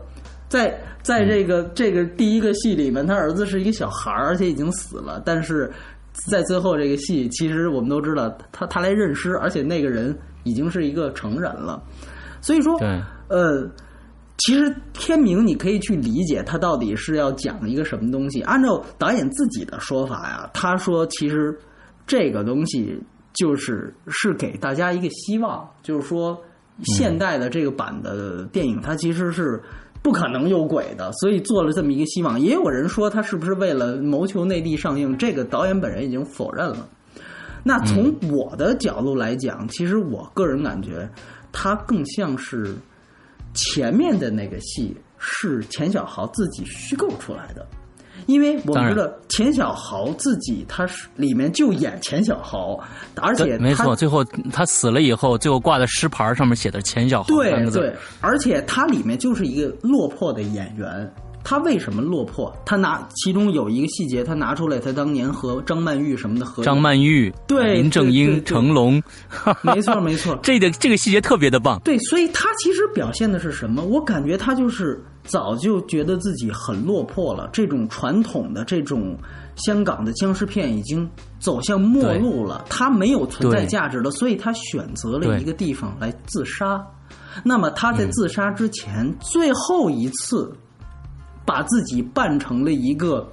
[0.49, 5.71] 在在这个这个第一个戏里面，他儿子是一个小孩儿，而且已经死了，但是。
[6.25, 11.81] 在最后这个戏，其实我们都知道，他他来认尸，而且那个人已经是一个成人了。
[12.41, 12.77] 所以说，
[13.27, 13.69] 呃，
[14.39, 18.41] 其实天明你可以去理解他到底是要讲一个什么东西。
[18.41, 21.57] 按照导演自己的说法呀，他说其实
[22.05, 22.99] 这个东西
[23.33, 26.37] 就是是给大家一个希望，就是说
[26.83, 29.61] 现代的这个版的电影，它其实是。
[30.01, 32.39] 不可能有鬼的，所以做了这么一个希望。
[32.39, 35.17] 也有人说他是不是为了谋求内地上映？
[35.17, 36.87] 这个导演本人已经否认了。
[37.63, 41.09] 那从我的角度来讲，其实我个人感觉，
[41.51, 42.73] 他更像是
[43.53, 47.67] 前面的那个戏是钱小豪自己虚构出来的。
[48.27, 52.79] 因为我们知道钱小豪自己他是里面就演钱小豪，
[53.15, 61.11] 而且没错，最后他死了以后，最后挂在尸牌上面写的钱小豪对对，而且他里面就是一个落魄的演员。
[61.49, 62.53] 他为什么落魄？
[62.65, 66.61] 他拿其中有一个细节，他拿出来，他当年和张曼玉什么的合。
[66.61, 69.01] 张曼玉、对林正英、成龙，
[69.61, 71.79] 没错没错， 这个这个细节特别的棒。
[71.85, 73.81] 对，所以他其实表现的是什么？
[73.85, 77.47] 我感觉他就是早就觉得自己很落魄了。
[77.53, 79.15] 这种传统的这种
[79.57, 81.07] 香港的僵尸片已经
[81.39, 86.83] 走向末路了，他没有存在价值了，所以他选择了一个地方来自杀。
[87.43, 90.51] 那么他在自杀之前最后一次。
[91.47, 93.25] 把自己扮成了一个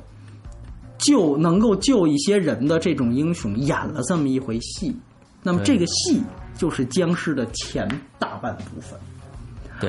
[0.98, 4.96] 救能够救一些人的这种英雄，演了这么一回戏。
[5.42, 6.22] 那么这个戏
[6.56, 8.96] 就是僵尸的前大半部分，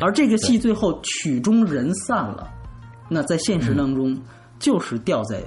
[0.02, 2.48] 而这个戏最后曲终人散了。
[3.10, 4.18] 那在现实当中，
[4.60, 5.42] 就是掉在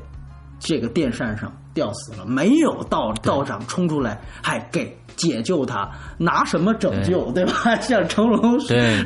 [0.59, 4.97] 这个电扇上吊死了，没有道道长冲出来，还给。
[5.17, 7.75] 解救他，拿什么拯救，对吧？
[7.83, 8.57] 像成龙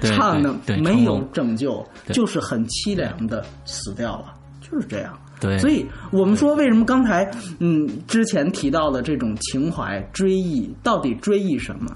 [0.03, 5.19] 唱的，没有拯救，就是很凄凉的死掉了，就是这样。
[5.41, 7.27] 对，所以我们说，为什么刚才
[7.61, 11.91] 嗯之前提到的这种情怀追忆，到底追忆什么？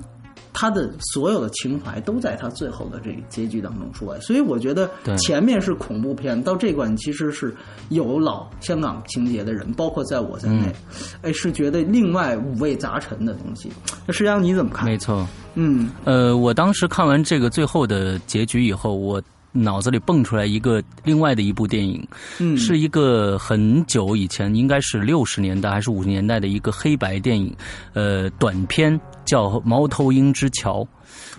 [0.59, 7.55] 他的所有的情怀都在他最后的这个结局当中出来，所以我觉得前面是恐怖片，到这关其实是
[7.91, 10.75] 有老香港情节的人，包括在我在内，
[11.21, 13.71] 哎，是觉得另外五味杂陈的东西。
[14.07, 14.87] 那实际上你怎么看？
[14.87, 19.23] 没错，嗯，呃，我当时看完这个最后的结局以后，我。
[19.59, 22.07] 脑子里蹦出来一个另外的一部电影，
[22.39, 27.57] 嗯，是一个很久以前，应该是六十年代还是五十年代的一个黑白电影，
[27.95, 30.81] 呃，短片叫《猫头鹰之桥》。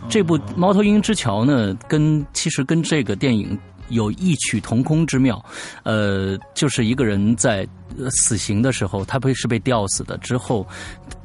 [0.08, 3.58] 这部《猫头鹰之桥》呢，跟其实跟这个电影。
[3.90, 5.42] 有异曲同工之妙，
[5.84, 7.66] 呃，就是一个人在
[8.10, 10.18] 死刑的时候，他被是被吊死的。
[10.18, 10.68] 之后，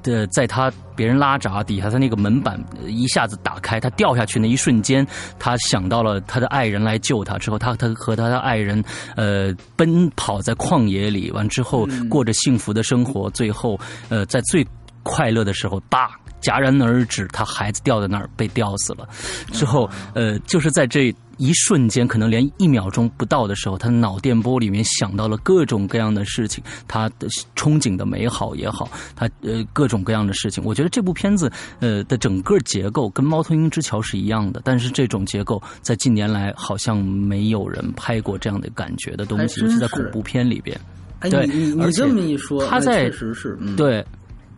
[0.01, 5.05] 的在他别人拉闸底下，他那个门板一下子打开，他掉下去那一瞬间，
[5.41, 8.81] 他想到了他的爱人来救他，之后他他和他的爱人
[9.17, 13.77] 呃奔跑在旷野里，完之后过着幸福的生活，最后
[14.09, 14.65] 呃在最
[15.03, 19.09] 快乐的时候，叭戛然而止，他孩子掉在那儿被吊死了，
[19.53, 21.15] 之后呃就是在这。
[21.39, 27.27] 一瞬间，可能连一秒钟不到的时候，他脑电波里面想到了各种各样的事情，他的
[27.57, 30.63] 憧憬的美好也好，他呃各种各样的事情。
[30.63, 31.51] 我觉得这部片子
[31.81, 40.79] 呃的整个结构跟《猫头鹰之桥》是一样的，但是这种结构在近年来好像没有人拍过这样的感觉的东西，尤其在恐怖片里边。
[41.23, 44.05] 对，你你这么一说，他在确实是对，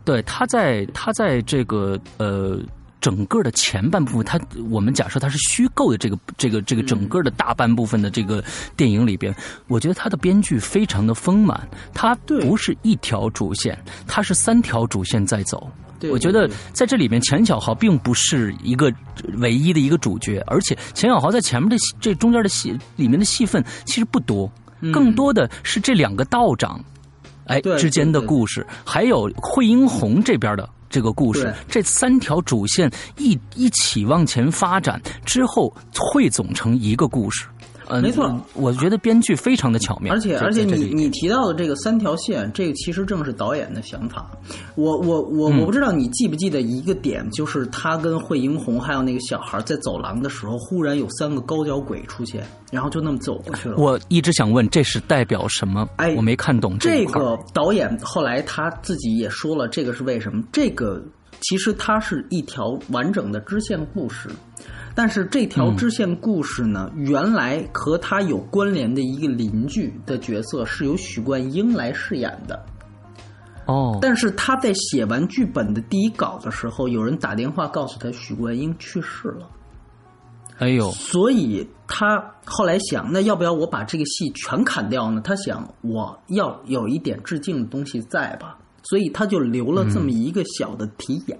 [0.04, 2.60] 对，他在他在这个呃。
[3.00, 4.40] 整个的前半部分，它
[4.70, 8.42] 我们假设它是虚构的这个这个这个整个的大半部分的这个
[8.78, 9.34] 电影里边，
[9.68, 15.70] 我觉得它的编剧非常的丰满，它不是一条主线，它是三条主线在走。
[16.10, 18.90] 我觉得在这里面，钱小豪并不是一个
[19.36, 24.50] 唯一的一个主角，而且钱小豪在前面的这中间的戏里面的戏份其实不多，
[24.94, 26.82] 更多的是这两个道长
[27.46, 30.68] 哎之间的故事，还有惠英红这边的。
[30.90, 37.46] 这个故事，这三条主线一一起往前发展之后，汇总成一个故事。
[38.02, 44.30] 没错，我觉得编剧非常的巧妙，而且而且你你提到的这个三条线，这个其实正是导演的想法。
[44.74, 53.76] 我我我我不知道你记不记得一个点，就是他跟惠英红还有那个小孩在走廊的时候，忽然有三个高脚鬼出现，然后就那么走过去了。
[53.76, 55.88] 我一直想问，这是代表什么？
[55.96, 60.42] 哎，我没看懂这个导演后来他自己也说了，这个是为什么？
[60.50, 61.02] 这个
[61.40, 64.30] 其实它是一条完整的支线故事。
[64.94, 72.64] 但是这条支线故事呢，原来和他有关联的一个邻居的角色是由许冠英来饰演的。
[73.66, 79.50] 哦，但是他在写完剧本的第一稿的时候，有人打电话告诉他许冠英去世了。
[80.58, 80.88] 哎呦！
[80.92, 85.20] 所以他后来想，那要不要我把这个戏全砍掉呢？
[85.20, 91.36] 他想，我要有一点致敬的东西在吧，所以他就留了这么一个小的题眼。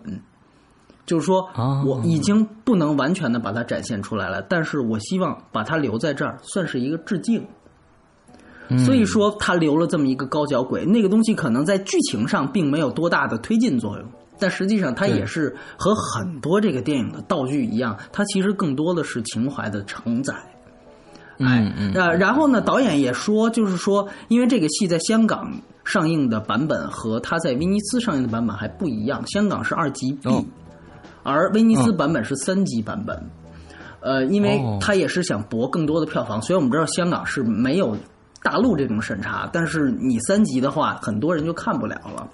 [1.07, 1.49] 就是说，
[1.85, 7.47] 我已经不能完全的把它展现出来了，但是我希望把它留在这儿，算是一个致敬。
[8.87, 20.35] 所以说，他留了这么一个高脚鬼，那个东西可能在剧情上并没有多大的推进作用，但实际上它也是和很多这个电影的道具一样，它其实更多的是情怀的承载。
[21.41, 25.53] 哎，呃，然后呢，导演也说，就是说，因为这个戏在香港
[25.85, 30.31] 上映的版本和他在威尼斯上映的版本还不一样，香港是二级 B。
[31.25, 33.21] 而威尼斯版本是三级版本，
[34.01, 36.41] 呃，因为他也是想博更多的票房。
[36.41, 37.97] 虽然我们知道香港是没有
[38.43, 42.29] 大陆这种审查，但是你三级的话，很多人就看不了了。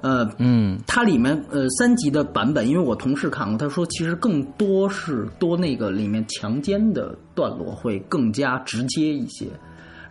[0.00, 9.46] 呃，嗯，它里面呃三级的版本，因为我同事看过，他说其实更多是多那个里面强奸的段落会更加直接一些。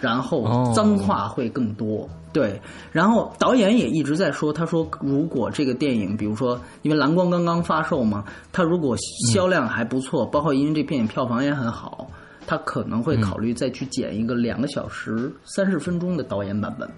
[0.04, 2.60] 然后脏话会更多，对。
[2.92, 8.98] 然后导演也一直在说，他说如果这个电影，比如说因为蓝光刚刚发售嘛，他如果
[9.32, 12.06] 销量还不错，包括因为这电影票房也很好，
[12.46, 16.90] 他可能会考虑再去剪一个两个小时三十分钟的导演版本。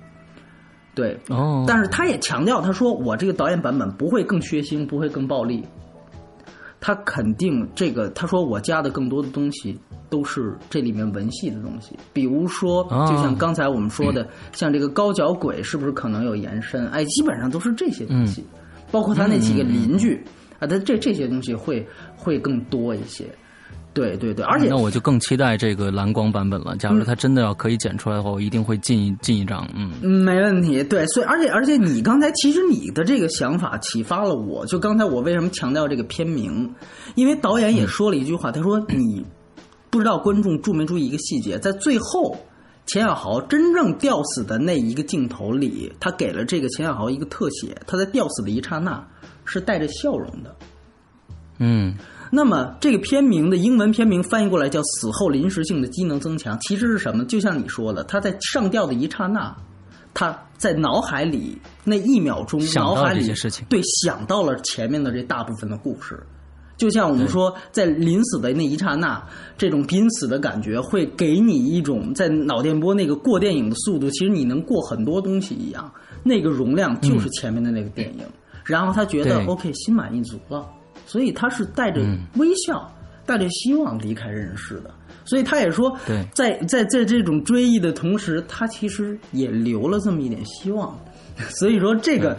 [0.96, 1.64] 对，哦。
[1.68, 5.64] 但是他也强调，他说我这个导演版本不会更血腥，不会更暴力。
[6.86, 9.76] 他肯定这个，他说我加的更多的东西
[10.08, 16.88] 都是这里面文戏的东西，比如说，就像刚才我们说的，像这个高脚鬼是不是可能有延伸？
[16.90, 18.46] 哎，基本上都是这些东西，
[18.92, 20.24] 包括他那几个邻居
[20.60, 21.84] 啊，他这这些东西会
[22.16, 23.26] 会更多一些。
[23.96, 26.76] 对对对，而且那我就更期待这个蓝光版本了。
[26.76, 29.66] 假如他真的要可以剪出来的话，我一定会进一进一张。
[29.74, 30.84] 嗯，没问题。
[30.84, 34.66] 对，所以而且而且你刚才其实你的这个想法启发了我。
[34.66, 36.70] 就刚才我为什么强调这个片名？
[37.16, 39.26] 因为导演也说了一句话，他说你
[39.90, 42.38] 不知道观众注没注意一个细节，在最后
[42.88, 49.02] 钱小豪真正吊死的那一个镜头里，他给了这个钱小豪一个特写，他在吊死的一刹那
[49.46, 50.54] 是带着笑容的。
[51.60, 51.96] 嗯。
[52.32, 57.24] 那么，这个片名的英文片名翻译过来叫“死后临时性的机能增强”，其实是什么？
[57.26, 59.56] 就像你说的，他在上吊的一刹那，
[60.14, 63.32] 他在脑海里那一秒钟，脑海里
[63.70, 66.22] 对想到了前面的这大部分的故事。
[66.78, 69.24] 就像我们说，在临死的那一刹那，
[69.58, 75.90] 这种濒死的感觉会给你一种在脑电波那个过电影的速度，其实你能过很多东西一样。
[76.22, 78.26] 那个容量就是前面的那个电影，
[78.66, 80.68] 然后他觉得 OK，心满意足了。
[81.06, 82.02] 所以他是带着
[82.36, 82.92] 微笑、
[83.26, 84.92] 带着希望离开人世的。
[85.24, 85.98] 所以他也说，
[86.34, 90.96] 在在在这种追忆的同时，他其实也留了这么一点希望。
[91.50, 92.38] 所以说，这个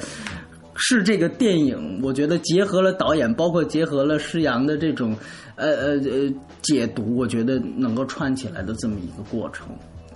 [0.76, 5.16] 是这个电影，我觉得结合了导演，包括结合了施洋的这种
[5.56, 9.66] 呃呃呃解读，我觉得能够串起来的这么一个过程。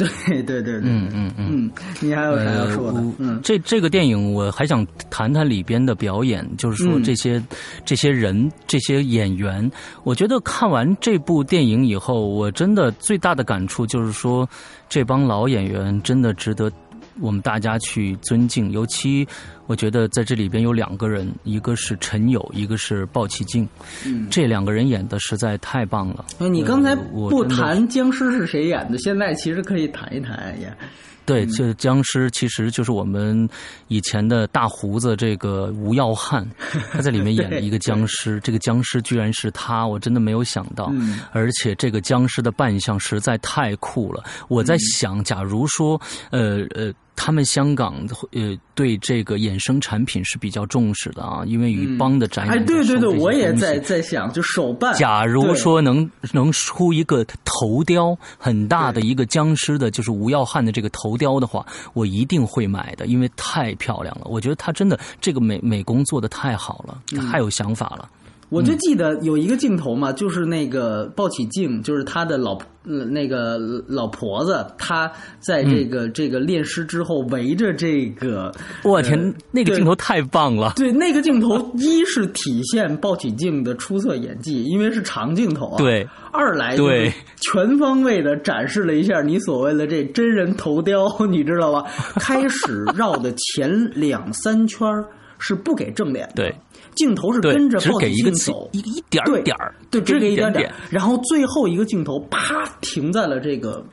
[0.06, 3.02] 对对对对，嗯嗯嗯，你还有啥要说的？
[3.18, 7.42] 嗯，这这个电影我还想谈谈里边的表演，就是说这些
[7.84, 9.70] 这些人这些演员，
[10.02, 14.48] 我觉得看完这部电影以后，我真的最大的感触就是说，
[14.88, 16.70] 这帮老演员真的值得。
[17.20, 19.26] 我们大家去尊敬，尤其
[19.70, 23.68] 我觉得在这里边有两个人，一个是陈友，一个是鲍起静，
[24.28, 26.24] 这两个人演的实在太棒了。
[26.50, 30.76] 你刚才不谈僵尸是谁演的，现在其实可以谈一谈也。
[31.24, 33.48] 对，就僵尸其实就是我们
[33.86, 36.44] 以前的大胡子这个吴耀汉，
[36.90, 40.92] 他在里面演了一个僵尸，这个僵尸居然是他，我真的没有想到，
[41.30, 44.24] 而且这个僵尸的扮相实在太酷了。
[44.48, 46.00] 我在想，假如说，
[46.32, 46.92] 呃呃。
[47.22, 47.96] 他们香港
[48.32, 52.54] 呃对这个衍生产品是比较重视的啊，因为与邦的展演。
[52.54, 54.94] 哎，对对对，我也在在想，就手办。
[54.94, 64.22] 假如说能能出一个头雕很大的一个僵尸的，就是吴耀汉的这个头雕的话，我一定会买的，因为太漂亮了。
[64.24, 68.08] 我觉得他真的这个美美工做的太好了，太有想法了。
[68.50, 80.72] 我就记得有一个镜头嘛，就是那个鲍起静，就是他的老那个老婆子，她在这个这个练尸之后围着这个，我天，那个镜头太棒了。
[80.74, 85.78] 对，那个镜头一是体现鲍起静的出色演技，因为是长镜头啊。
[85.78, 86.06] 对。
[86.32, 91.84] 二来对全方位的展示了一下你所谓的这真人头雕， 你知道吧？
[92.16, 94.88] 开始绕的前两三圈
[95.38, 96.34] 是不给正脸的。
[96.36, 96.54] 对。
[96.94, 100.72] 镜头是跟着只给一个走，一一点点儿，对，只给一点点。
[100.90, 103.84] 然后最后一个镜头啪停在了这个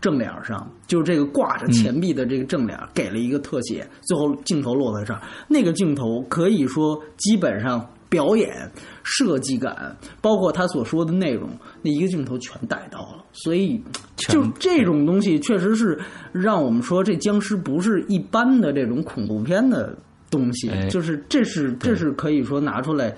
[0.00, 3.86] 正脸上，就是这个挂着钱币的这个正脸，给了一个特写。
[4.02, 8.70] 最后镜头落在这儿，那个镜头可以说基本上表演
[9.02, 11.48] 设计感，包括他所说的内容，
[11.82, 13.24] 那一个镜头全带到了。
[13.32, 13.80] 所以
[14.16, 15.98] 就这种东西，确实是
[16.32, 19.96] 让我们说这僵尸不是一般的这种恐怖片的。
[20.30, 23.14] 东西就是，这是这是可以说拿出来，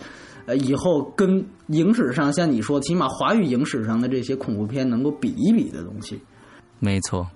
[0.46, 6.20] 呃，以后跟影史上像你说，起码华语影史上的这些恐怖片能够比一比的东西。
[6.78, 7.26] 没错，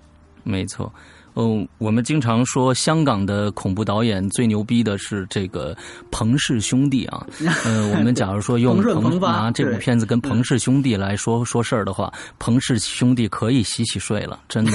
[0.43, 0.91] 没错。
[1.35, 5.75] 嗯，我们经常说香港的恐怖导演最牛逼的是这个
[6.11, 7.25] 彭氏兄弟啊。
[7.65, 14.71] 嗯，我们假如说用彭拿这部片子跟彭氏兄弟来说说事儿的话，彭氏兄弟可以洗洗睡了，真的。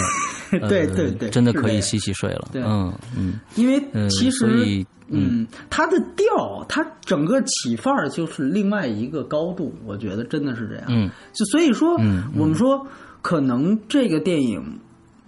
[0.69, 2.49] 对对对，真的可以洗洗睡了。
[2.55, 10.85] 嗯嗯，因为其实嗯，它的调，它整个起范儿就是另外一个高度，我觉得真的是这样。
[10.89, 11.93] 嗯，就所以说，
[12.35, 12.87] 我们说
[13.23, 14.81] 可能这个电影。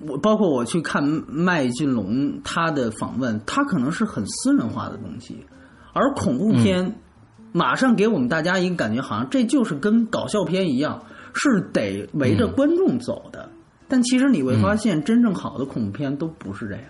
[0.06, 5.44] 我包括我去看麦浚龙他的访问，他可能是很私人化的东西，
[5.92, 6.96] 而恐怖片
[7.52, 11.02] 马上给我们大家一个感觉，好像这就是跟搞笑片一样，
[11.34, 13.50] 是得围着观众走的。
[13.88, 16.84] 但其实你会发现，真正好的恐怖片都不是这样，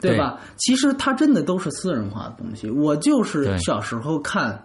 [0.00, 0.38] 对吧？
[0.56, 2.70] 其实它真的都是私人化的东西。
[2.70, 4.62] 我就是小时候看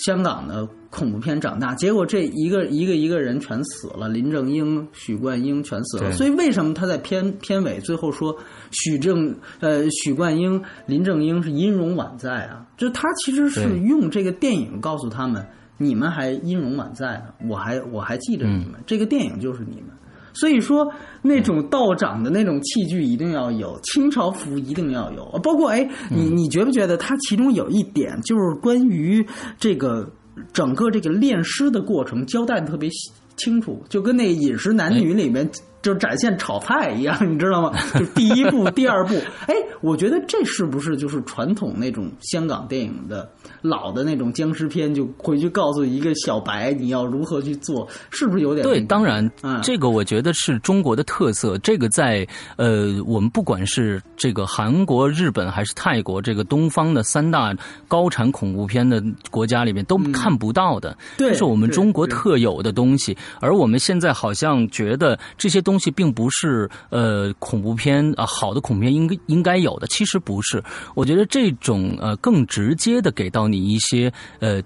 [0.00, 0.68] 香港的。
[0.90, 6.10] 恐怖片长大，结果这一个一个一个人全死了，林正英、许冠英全死了。
[6.10, 8.36] 所以为什么他在片片尾最后说
[8.72, 12.66] 许正呃许冠英、林正英是音容宛在啊？
[12.76, 15.46] 就他其实是用这个电影告诉他们，
[15.78, 19.90] 你们还音容宛在呢，我还我还记着你们，这个电影就是你们。
[20.32, 20.90] 所以说
[21.22, 29.26] 那种道长的那种器具一定要有，清朝服一定要有，包括哎，你你觉不觉得他其中有一点就是关于
[29.58, 30.10] 这个。
[30.54, 32.88] 整个这个炼尸的过程交代的特别
[33.36, 35.46] 清楚，就跟那《饮食男女》里面
[35.82, 37.78] 就展现炒菜一样， 你知道吗？
[37.98, 39.14] 就第一步、 第二步，
[39.46, 43.28] 哎，我觉得这是不是就是传统那种香港电影的？
[43.62, 48.66] 老的那种僵尸片，就回去告诉一个小白你要如何去做，是不是有点？
[48.66, 49.30] 对，当然，
[49.62, 51.58] 这个我觉得是中国的特色。
[51.58, 52.26] 这个在
[52.56, 57.54] 呃，我们不管是这个韩国、日本还是泰国，这个东方的三大
[57.86, 63.16] 高产恐怖片的国家里面都看不到的，这是我们中国特有的东西。
[63.40, 70.64] 而我们现在好像觉得这些东西并不是呃恐怖片啊，好的恐怖片应该应该有的，其实不是。
[70.94, 73.50] 我觉得这种呃更直接的给到。
[73.50, 74.62] 你一些呃，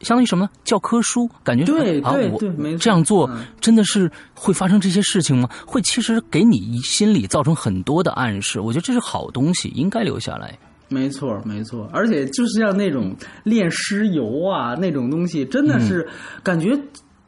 [0.00, 1.28] 相当于什么教科书？
[1.44, 2.40] 感觉对啊，我
[2.78, 5.46] 这样做真的是会发生这些事情吗？
[5.66, 8.60] 会其实给你心里造成很多的暗示。
[8.60, 10.58] 我觉得这是好东西，应该留下来。
[10.88, 11.86] 没错，没错。
[11.92, 13.14] 而且就是像那种
[13.44, 16.08] 炼尸油啊，那种东西，真的是
[16.42, 16.74] 感觉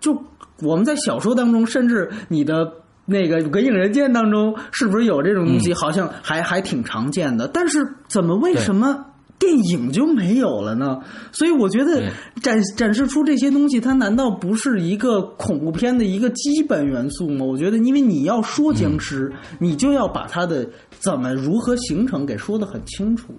[0.00, 0.16] 就
[0.60, 2.72] 我们在小说当中，甚至你的
[3.04, 5.74] 那个《鬼影人间》当中，是不是有这种东西？
[5.74, 7.48] 好像还还挺常见的。
[7.48, 7.78] 但是
[8.08, 9.06] 怎么为什么？
[9.38, 11.00] 电影就没有了呢？
[11.32, 12.00] 所以我觉得
[12.40, 17.44] 展展示出这些东西，它难道不是一个恐怖片的一个基本元素吗？
[17.44, 20.64] 我觉得，因为你要说僵尸，你就要把它的
[21.00, 23.34] 怎么如何形成给说的很清楚。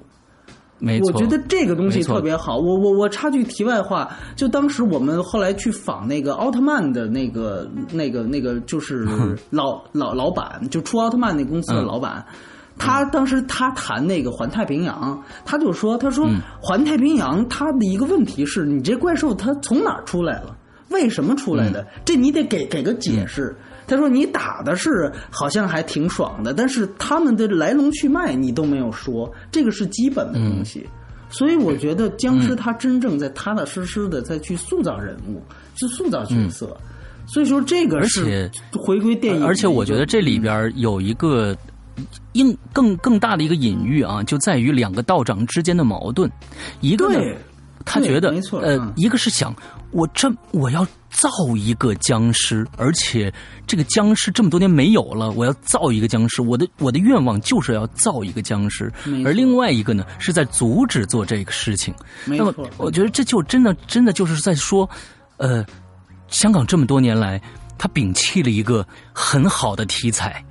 [0.85, 2.57] 没错，我觉得这个东西特别好。
[2.57, 9.07] 我我我插句题外话，就当时我们后来去访那个奥特曼的那个那个那个，就是
[9.49, 12.25] 老老老板，就出奥特曼那公司的老板。
[12.77, 16.27] 他当时他谈那个环太平洋，他就说：“他说
[16.59, 20.53] 环太平洋，它的一个问题是你这怪兽它从哪儿出来了？
[20.89, 21.85] 为什么出来的？
[22.03, 23.55] 这你得给给个解释。”
[23.87, 30.87] 他说：“你打的是好像还挺爽的，但是他们的来龙去脉你都没有说，这个是基本的东西。
[31.29, 35.41] 所以我觉得僵尸他真正在踏踏实实的在去塑造人物，
[35.75, 36.75] 去塑造角色。
[37.25, 41.55] 所以说这个是回归电影，而且我觉得这里边有一个。”
[42.31, 46.27] 应更更大的一个隐喻啊，就在于两个道长之间的矛盾。
[46.81, 47.19] 一个呢，
[47.85, 49.55] 他觉得，呃，一个是想
[49.91, 50.83] 我这我要
[51.13, 53.33] 造一个僵尸，而且
[53.65, 56.41] 这个僵尸这么多年没有了，我要造一个僵尸。
[56.41, 58.91] 我的我的愿望就是要造一个僵尸。
[59.23, 61.93] 而另外一个呢，是在阻止做这个事情。
[62.25, 64.89] 那么，我觉得这就真的真的就是在说，
[65.37, 65.65] 呃，
[66.27, 67.41] 香港这么多年来。
[67.75, 70.41] 他摒弃了一个很好的题材，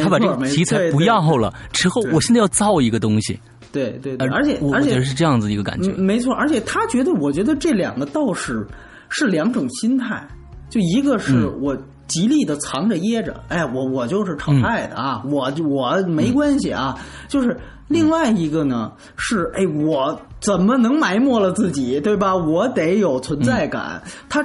[0.00, 3.38] 他把这个题材不要了之后，我现在要造一个东西。
[3.70, 5.92] 对对，而且而且是这样子一个感觉。
[5.92, 8.66] 没错，而且他觉得，我觉得这两个道士
[9.08, 10.26] 是两种心态，
[10.70, 16.98] 就一个是我极力的藏着掖着，哎，我我就是炒菜的啊，我我没关系啊。
[17.28, 17.56] 就是
[17.88, 22.34] 另外一个呢，是哎，我怎么能埋没了自己，对吧？
[22.34, 24.02] 我得有存在感。
[24.28, 24.44] 他。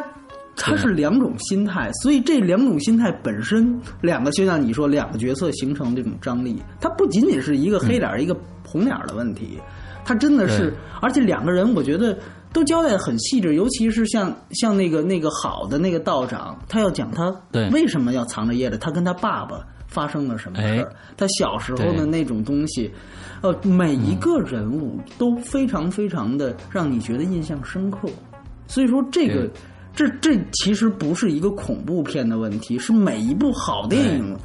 [0.55, 9.57] 它是两种心态，所以这两种心态本身，两个就像你说，两个角色形成这种张力，它不仅仅是一个黑脸一个红脸的问题，
[10.05, 12.15] 它真的是，而且两个人我觉得
[12.53, 17.35] 都交代的很细致，尤其是像像那个那个好的那个道长，他要讲他
[17.71, 22.89] 为什么要藏着掖着，他跟他爸爸发生了什么事儿，他小时候的那种东西，
[23.41, 28.07] 呃，每一个人物都非常非常的让你觉得印象深刻，
[28.67, 29.49] 所以说这个。
[29.95, 34.35] 这这其实不是一个恐怖片的问题，是每一部好电影。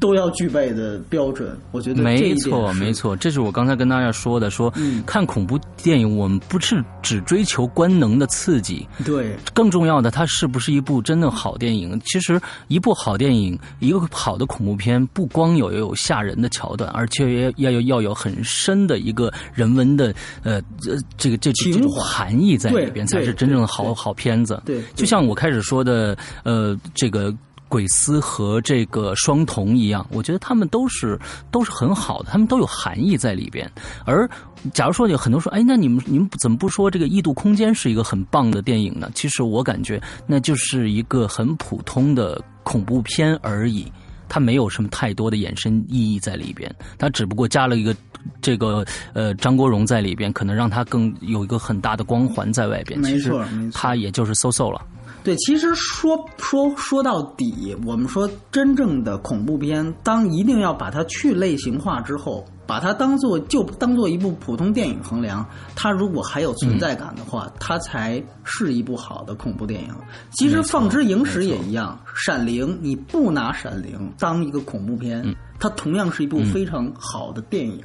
[0.00, 4.50] 都要具备的标准，我觉得没错，没错，这是我刚才跟大家说的。
[4.54, 4.72] 说
[5.04, 12.00] 看恐怖电影，我们不是只追求官能的刺激，对，更重要的，它是不是一部真的好电影？
[12.04, 20.14] 其实，一部好电影，一个好的恐怖片，不光有有吓人的桥段，而且也要有要有很深的一个人文的
[20.44, 24.62] 呃呃这个这这种含义在里边，才是真正的好好片子。
[24.64, 27.34] 对，就像我开始说的，呃，这个。
[27.74, 31.18] 鬼丝和这个双瞳一样，我觉得他们都是
[31.50, 33.68] 都是很好的，他们都有含义在里边。
[34.04, 34.30] 而
[34.72, 39.10] 假如说有很多说，哎，那你们你们怎么不说这个《异度空间》是一个很棒的电影呢？
[39.12, 43.90] 其实我感觉那就是一个很普通的恐怖片而已，
[44.28, 47.92] 它没有什么太多的衍生意义在里边，它只不过加了一个
[48.40, 53.00] 这个呃张国荣在里边，可能让他更有一个很大的光环在外边。
[53.00, 54.80] 没错，他也就是 so so 了。
[55.24, 65.42] 对，其实说说说到底，我们说真正的恐怖片，当一定要把它去类型化之后，把它当做就当做一部普通电影衡量，
[65.74, 69.88] 它如果还有存在感的话，它才是一部好的恐怖电影。
[70.32, 77.82] 其实《放之影史》也一样，《闪灵》你不拿《闪灵》当一个恐怖片，它同样是一部非常好的电影，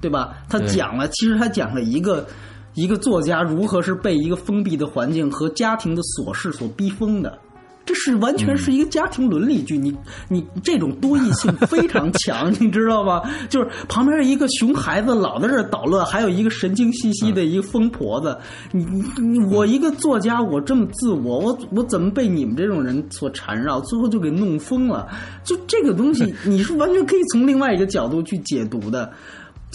[0.00, 0.38] 对吧？
[0.48, 2.26] 它讲了，其实它讲了一个。
[2.78, 7.36] 一个作家如何是被一个封闭的环境和家庭的琐事所逼疯的？
[7.84, 9.78] 这是完全是一个家庭伦理剧。
[9.78, 9.96] 你
[10.28, 13.22] 你这种多异性非常强， 你知道吗？
[13.48, 18.38] 就是旁边一个熊孩子老在这捣乱，还有一个神经兮兮的一个疯婆子。
[18.72, 23.80] 你你你我一个作家，我这么自我，我我怎么被你们这种人所缠绕？
[23.80, 25.08] 最后就给弄疯了。
[25.42, 29.10] 就这个东西，你是完全可以从另外一个角度去解读的。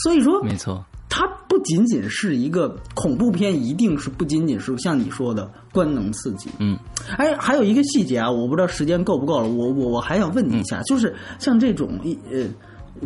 [0.04, 0.86] 所以说，没错。
[1.16, 6.50] 它不仅仅是一个恐怖片，一定是不仅仅是像你说的官能刺激。
[6.58, 6.76] 嗯，
[7.20, 12.00] 哎，还有一个细节啊，我不知道时间够不够了，我我我还想问你一下，就是像这种
[12.32, 12.48] 呃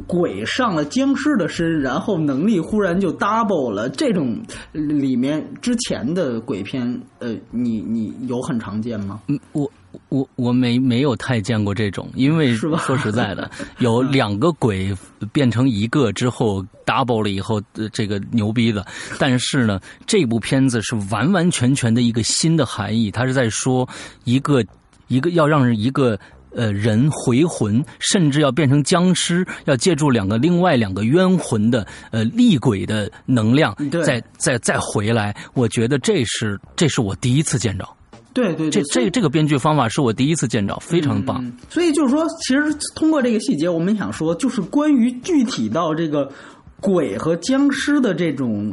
[0.08, 4.42] 鬼上了僵尸的身，然后能力忽然就 double 了，这种
[4.72, 9.20] 里面之前的鬼片，呃，你你有很常见吗？
[9.28, 9.70] 嗯，我。
[10.10, 14.96] 我我没没有太见过这种，因为说实在的， 有两个鬼
[15.32, 18.86] 变成一个之后 double 了以后，这个牛逼的。
[19.20, 23.88] 但是呢，这部片子是完完全全的一个新的含义，它是在说
[24.24, 24.64] 一个
[25.08, 26.20] 一个要让一个
[26.56, 33.76] 呃人回魂，甚至要变成僵尸，要借助两个另外两个冤魂的呃厉鬼的能量，
[34.06, 35.36] 再再再回来。
[35.54, 37.88] 我觉得这是这是我第一次见着。
[38.38, 41.44] 对对，这这这个编剧方法是我第一次见着，非常棒。
[41.70, 46.32] 所以就是说，其实通过这个细节，我们想说，就是关于具体到这个
[46.80, 48.72] 鬼和僵尸的这种。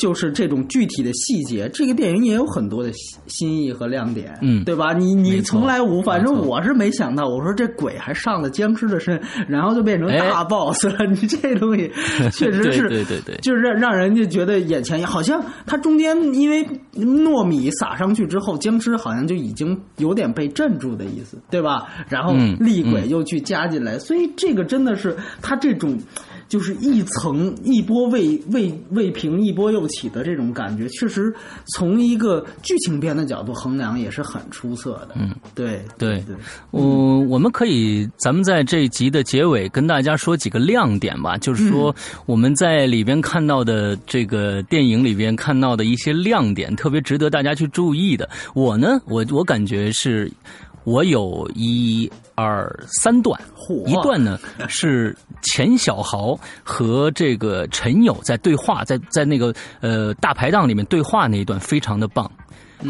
[0.00, 2.90] 就是这种具体的细节，这个电影也有很多的
[3.26, 4.94] 新意和亮点，嗯，对吧？
[4.94, 11.04] 你你从来无，反正我是没想到，我说这鬼还上了僵尸的身，然后就变成大 boss 了。
[11.04, 11.86] 你这东西
[12.32, 21.86] 确实是，对对对，就是让让人家觉得眼前好像它中间因为糯米撒上去之后，僵尸好像就已经有点被镇住的意思，对吧？
[22.08, 25.98] 然后厉鬼又去加进来，所以这个真的是他这种。
[26.50, 31.32] 就是一层一波未未未平一波又起的这种感觉，确实
[31.74, 35.10] 从一个剧情片的角度衡量也是很出色的。
[35.14, 36.34] 嗯，对对对，
[36.72, 41.94] 我我们可以咱们在这一集的结尾跟大家说几个亮点吧，就是说
[42.26, 48.28] 我们在里边看到的这个电影里边看到的一些亮点，特别值得大家去注意的。
[48.56, 50.28] 我呢，我我感觉是。
[50.84, 53.38] 我有一二三段，
[53.86, 62.30] 一段呢是钱小豪和这个陈友在对话，在在那个呃大排档里面对话那一段非常的棒，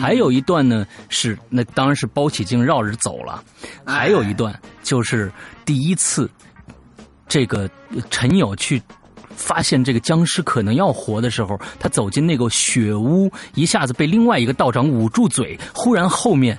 [0.00, 3.42] 还有一段呢是那当然是包起镜绕着走了，
[3.84, 5.30] 还有一段就是
[5.64, 6.30] 第一次
[7.26, 7.68] 这个
[8.08, 8.80] 陈友去
[9.34, 16.56] 发现这个僵尸可能要活的时候，他走进那个雪屋，一下子被另外一个道长捂住嘴，忽然后面。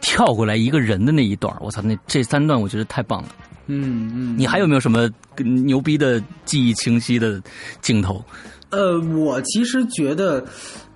[0.00, 3.28] 跳过来一个人的那一段，我操，那这三段我觉得太棒了。
[3.66, 5.08] 嗯嗯，你还有没有什么
[5.44, 7.40] 牛逼的记忆清晰的
[7.80, 8.24] 镜头？
[8.70, 10.44] 呃，我其实觉得，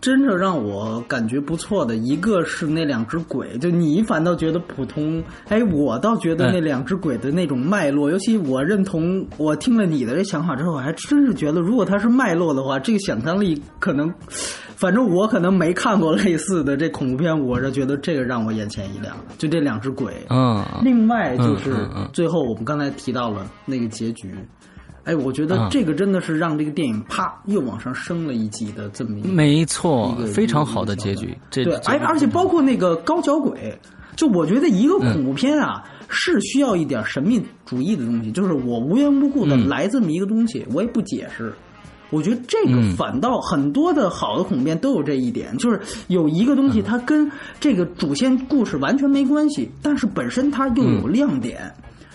[0.04, 14.12] 真正让我感觉不错的一个是那两只鬼，就你反倒觉得普通，哎，我倒觉得那两只鬼的那种脉络，尤其我认同，我听了你的这想法之后，还真是觉得，如果它是脉络的话，这个想象力可能。
[14.76, 19.16] 反正我可能没看过类似的这恐怖片，我是觉得这个让我眼前一亮。
[19.38, 21.72] 就这两只鬼，嗯，另外就是
[22.12, 24.34] 最后我们刚才提到了那个结局，
[25.04, 31.36] 哎，我觉得这个真的是让这个电影啪又往上升了一级的这么一个，没错，非常好的结局。
[31.50, 33.78] 对，哎，而且包括那个高脚鬼，
[34.16, 41.52] 就我觉得一个恐怖片啊是需要一点神秘主义的东西，就是我无缘无故的来这么一个东西，我也不解释。
[42.10, 47.28] 我觉得这个反倒很多的好的恐怖片都有这一点，就是有一个东西它跟
[47.58, 51.74] 这个主线故事完全没关系，但是本身它又有亮点，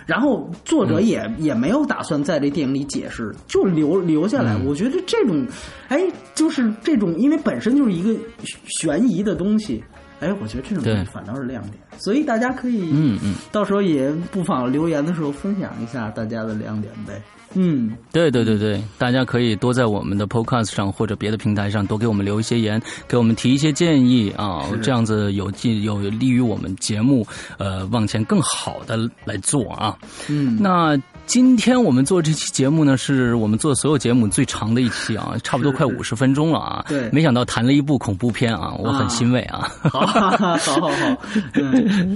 [0.09, 4.57] 然后作者也也没有打算在这电影里解释，就留留下来。
[4.65, 5.45] 我觉得这种，
[5.87, 6.01] 哎，
[6.33, 8.19] 就是这种，因为本身就是一个
[8.65, 9.83] 悬疑的东西，
[10.19, 17.21] 哎，我觉得这种东西反倒是亮点，所以大家可以，嗯嗯，到时候也不妨留言的时候分享一下大家的亮点呗。
[17.55, 27.25] 嗯，对对对对，大家可以多在我们的 Podcast 上或者别的平台上多给我们留一些言，给我们提一些建议啊，这样子有进有利于我们节目
[27.57, 28.95] 呃往前更好的
[29.25, 29.97] 来做啊。
[30.27, 30.95] 嗯，那
[31.29, 36.83] 今天我们做这期节目呢，是我们做所有节目最长的一期啊，差不多快五十分钟了啊。
[36.89, 39.71] 对，没想到谈了一部恐怖片啊，我很欣慰啊。
[39.93, 41.17] 好，好，好，好。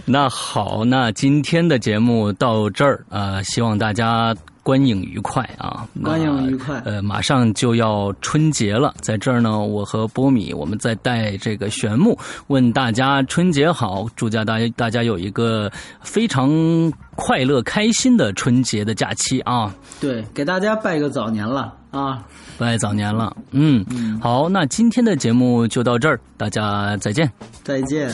[0.03, 4.35] 那好，那今天的节目到这儿啊，希望大家。
[4.63, 5.85] 观影愉快啊！
[6.01, 6.81] 观影愉快。
[6.85, 16.49] 呃，马上就要春节了，在这儿呢，我和波米我们在带这个玄木，问大家春节好，祝家大家大家有一个非常
[17.15, 19.75] 快乐开心的春节的假期啊！
[19.99, 22.23] 对，给大家拜个早年了啊！
[22.57, 23.85] 拜早年了，嗯，
[24.21, 27.29] 好，那今天的节目就到这儿，大家再见，
[27.63, 28.09] 再见。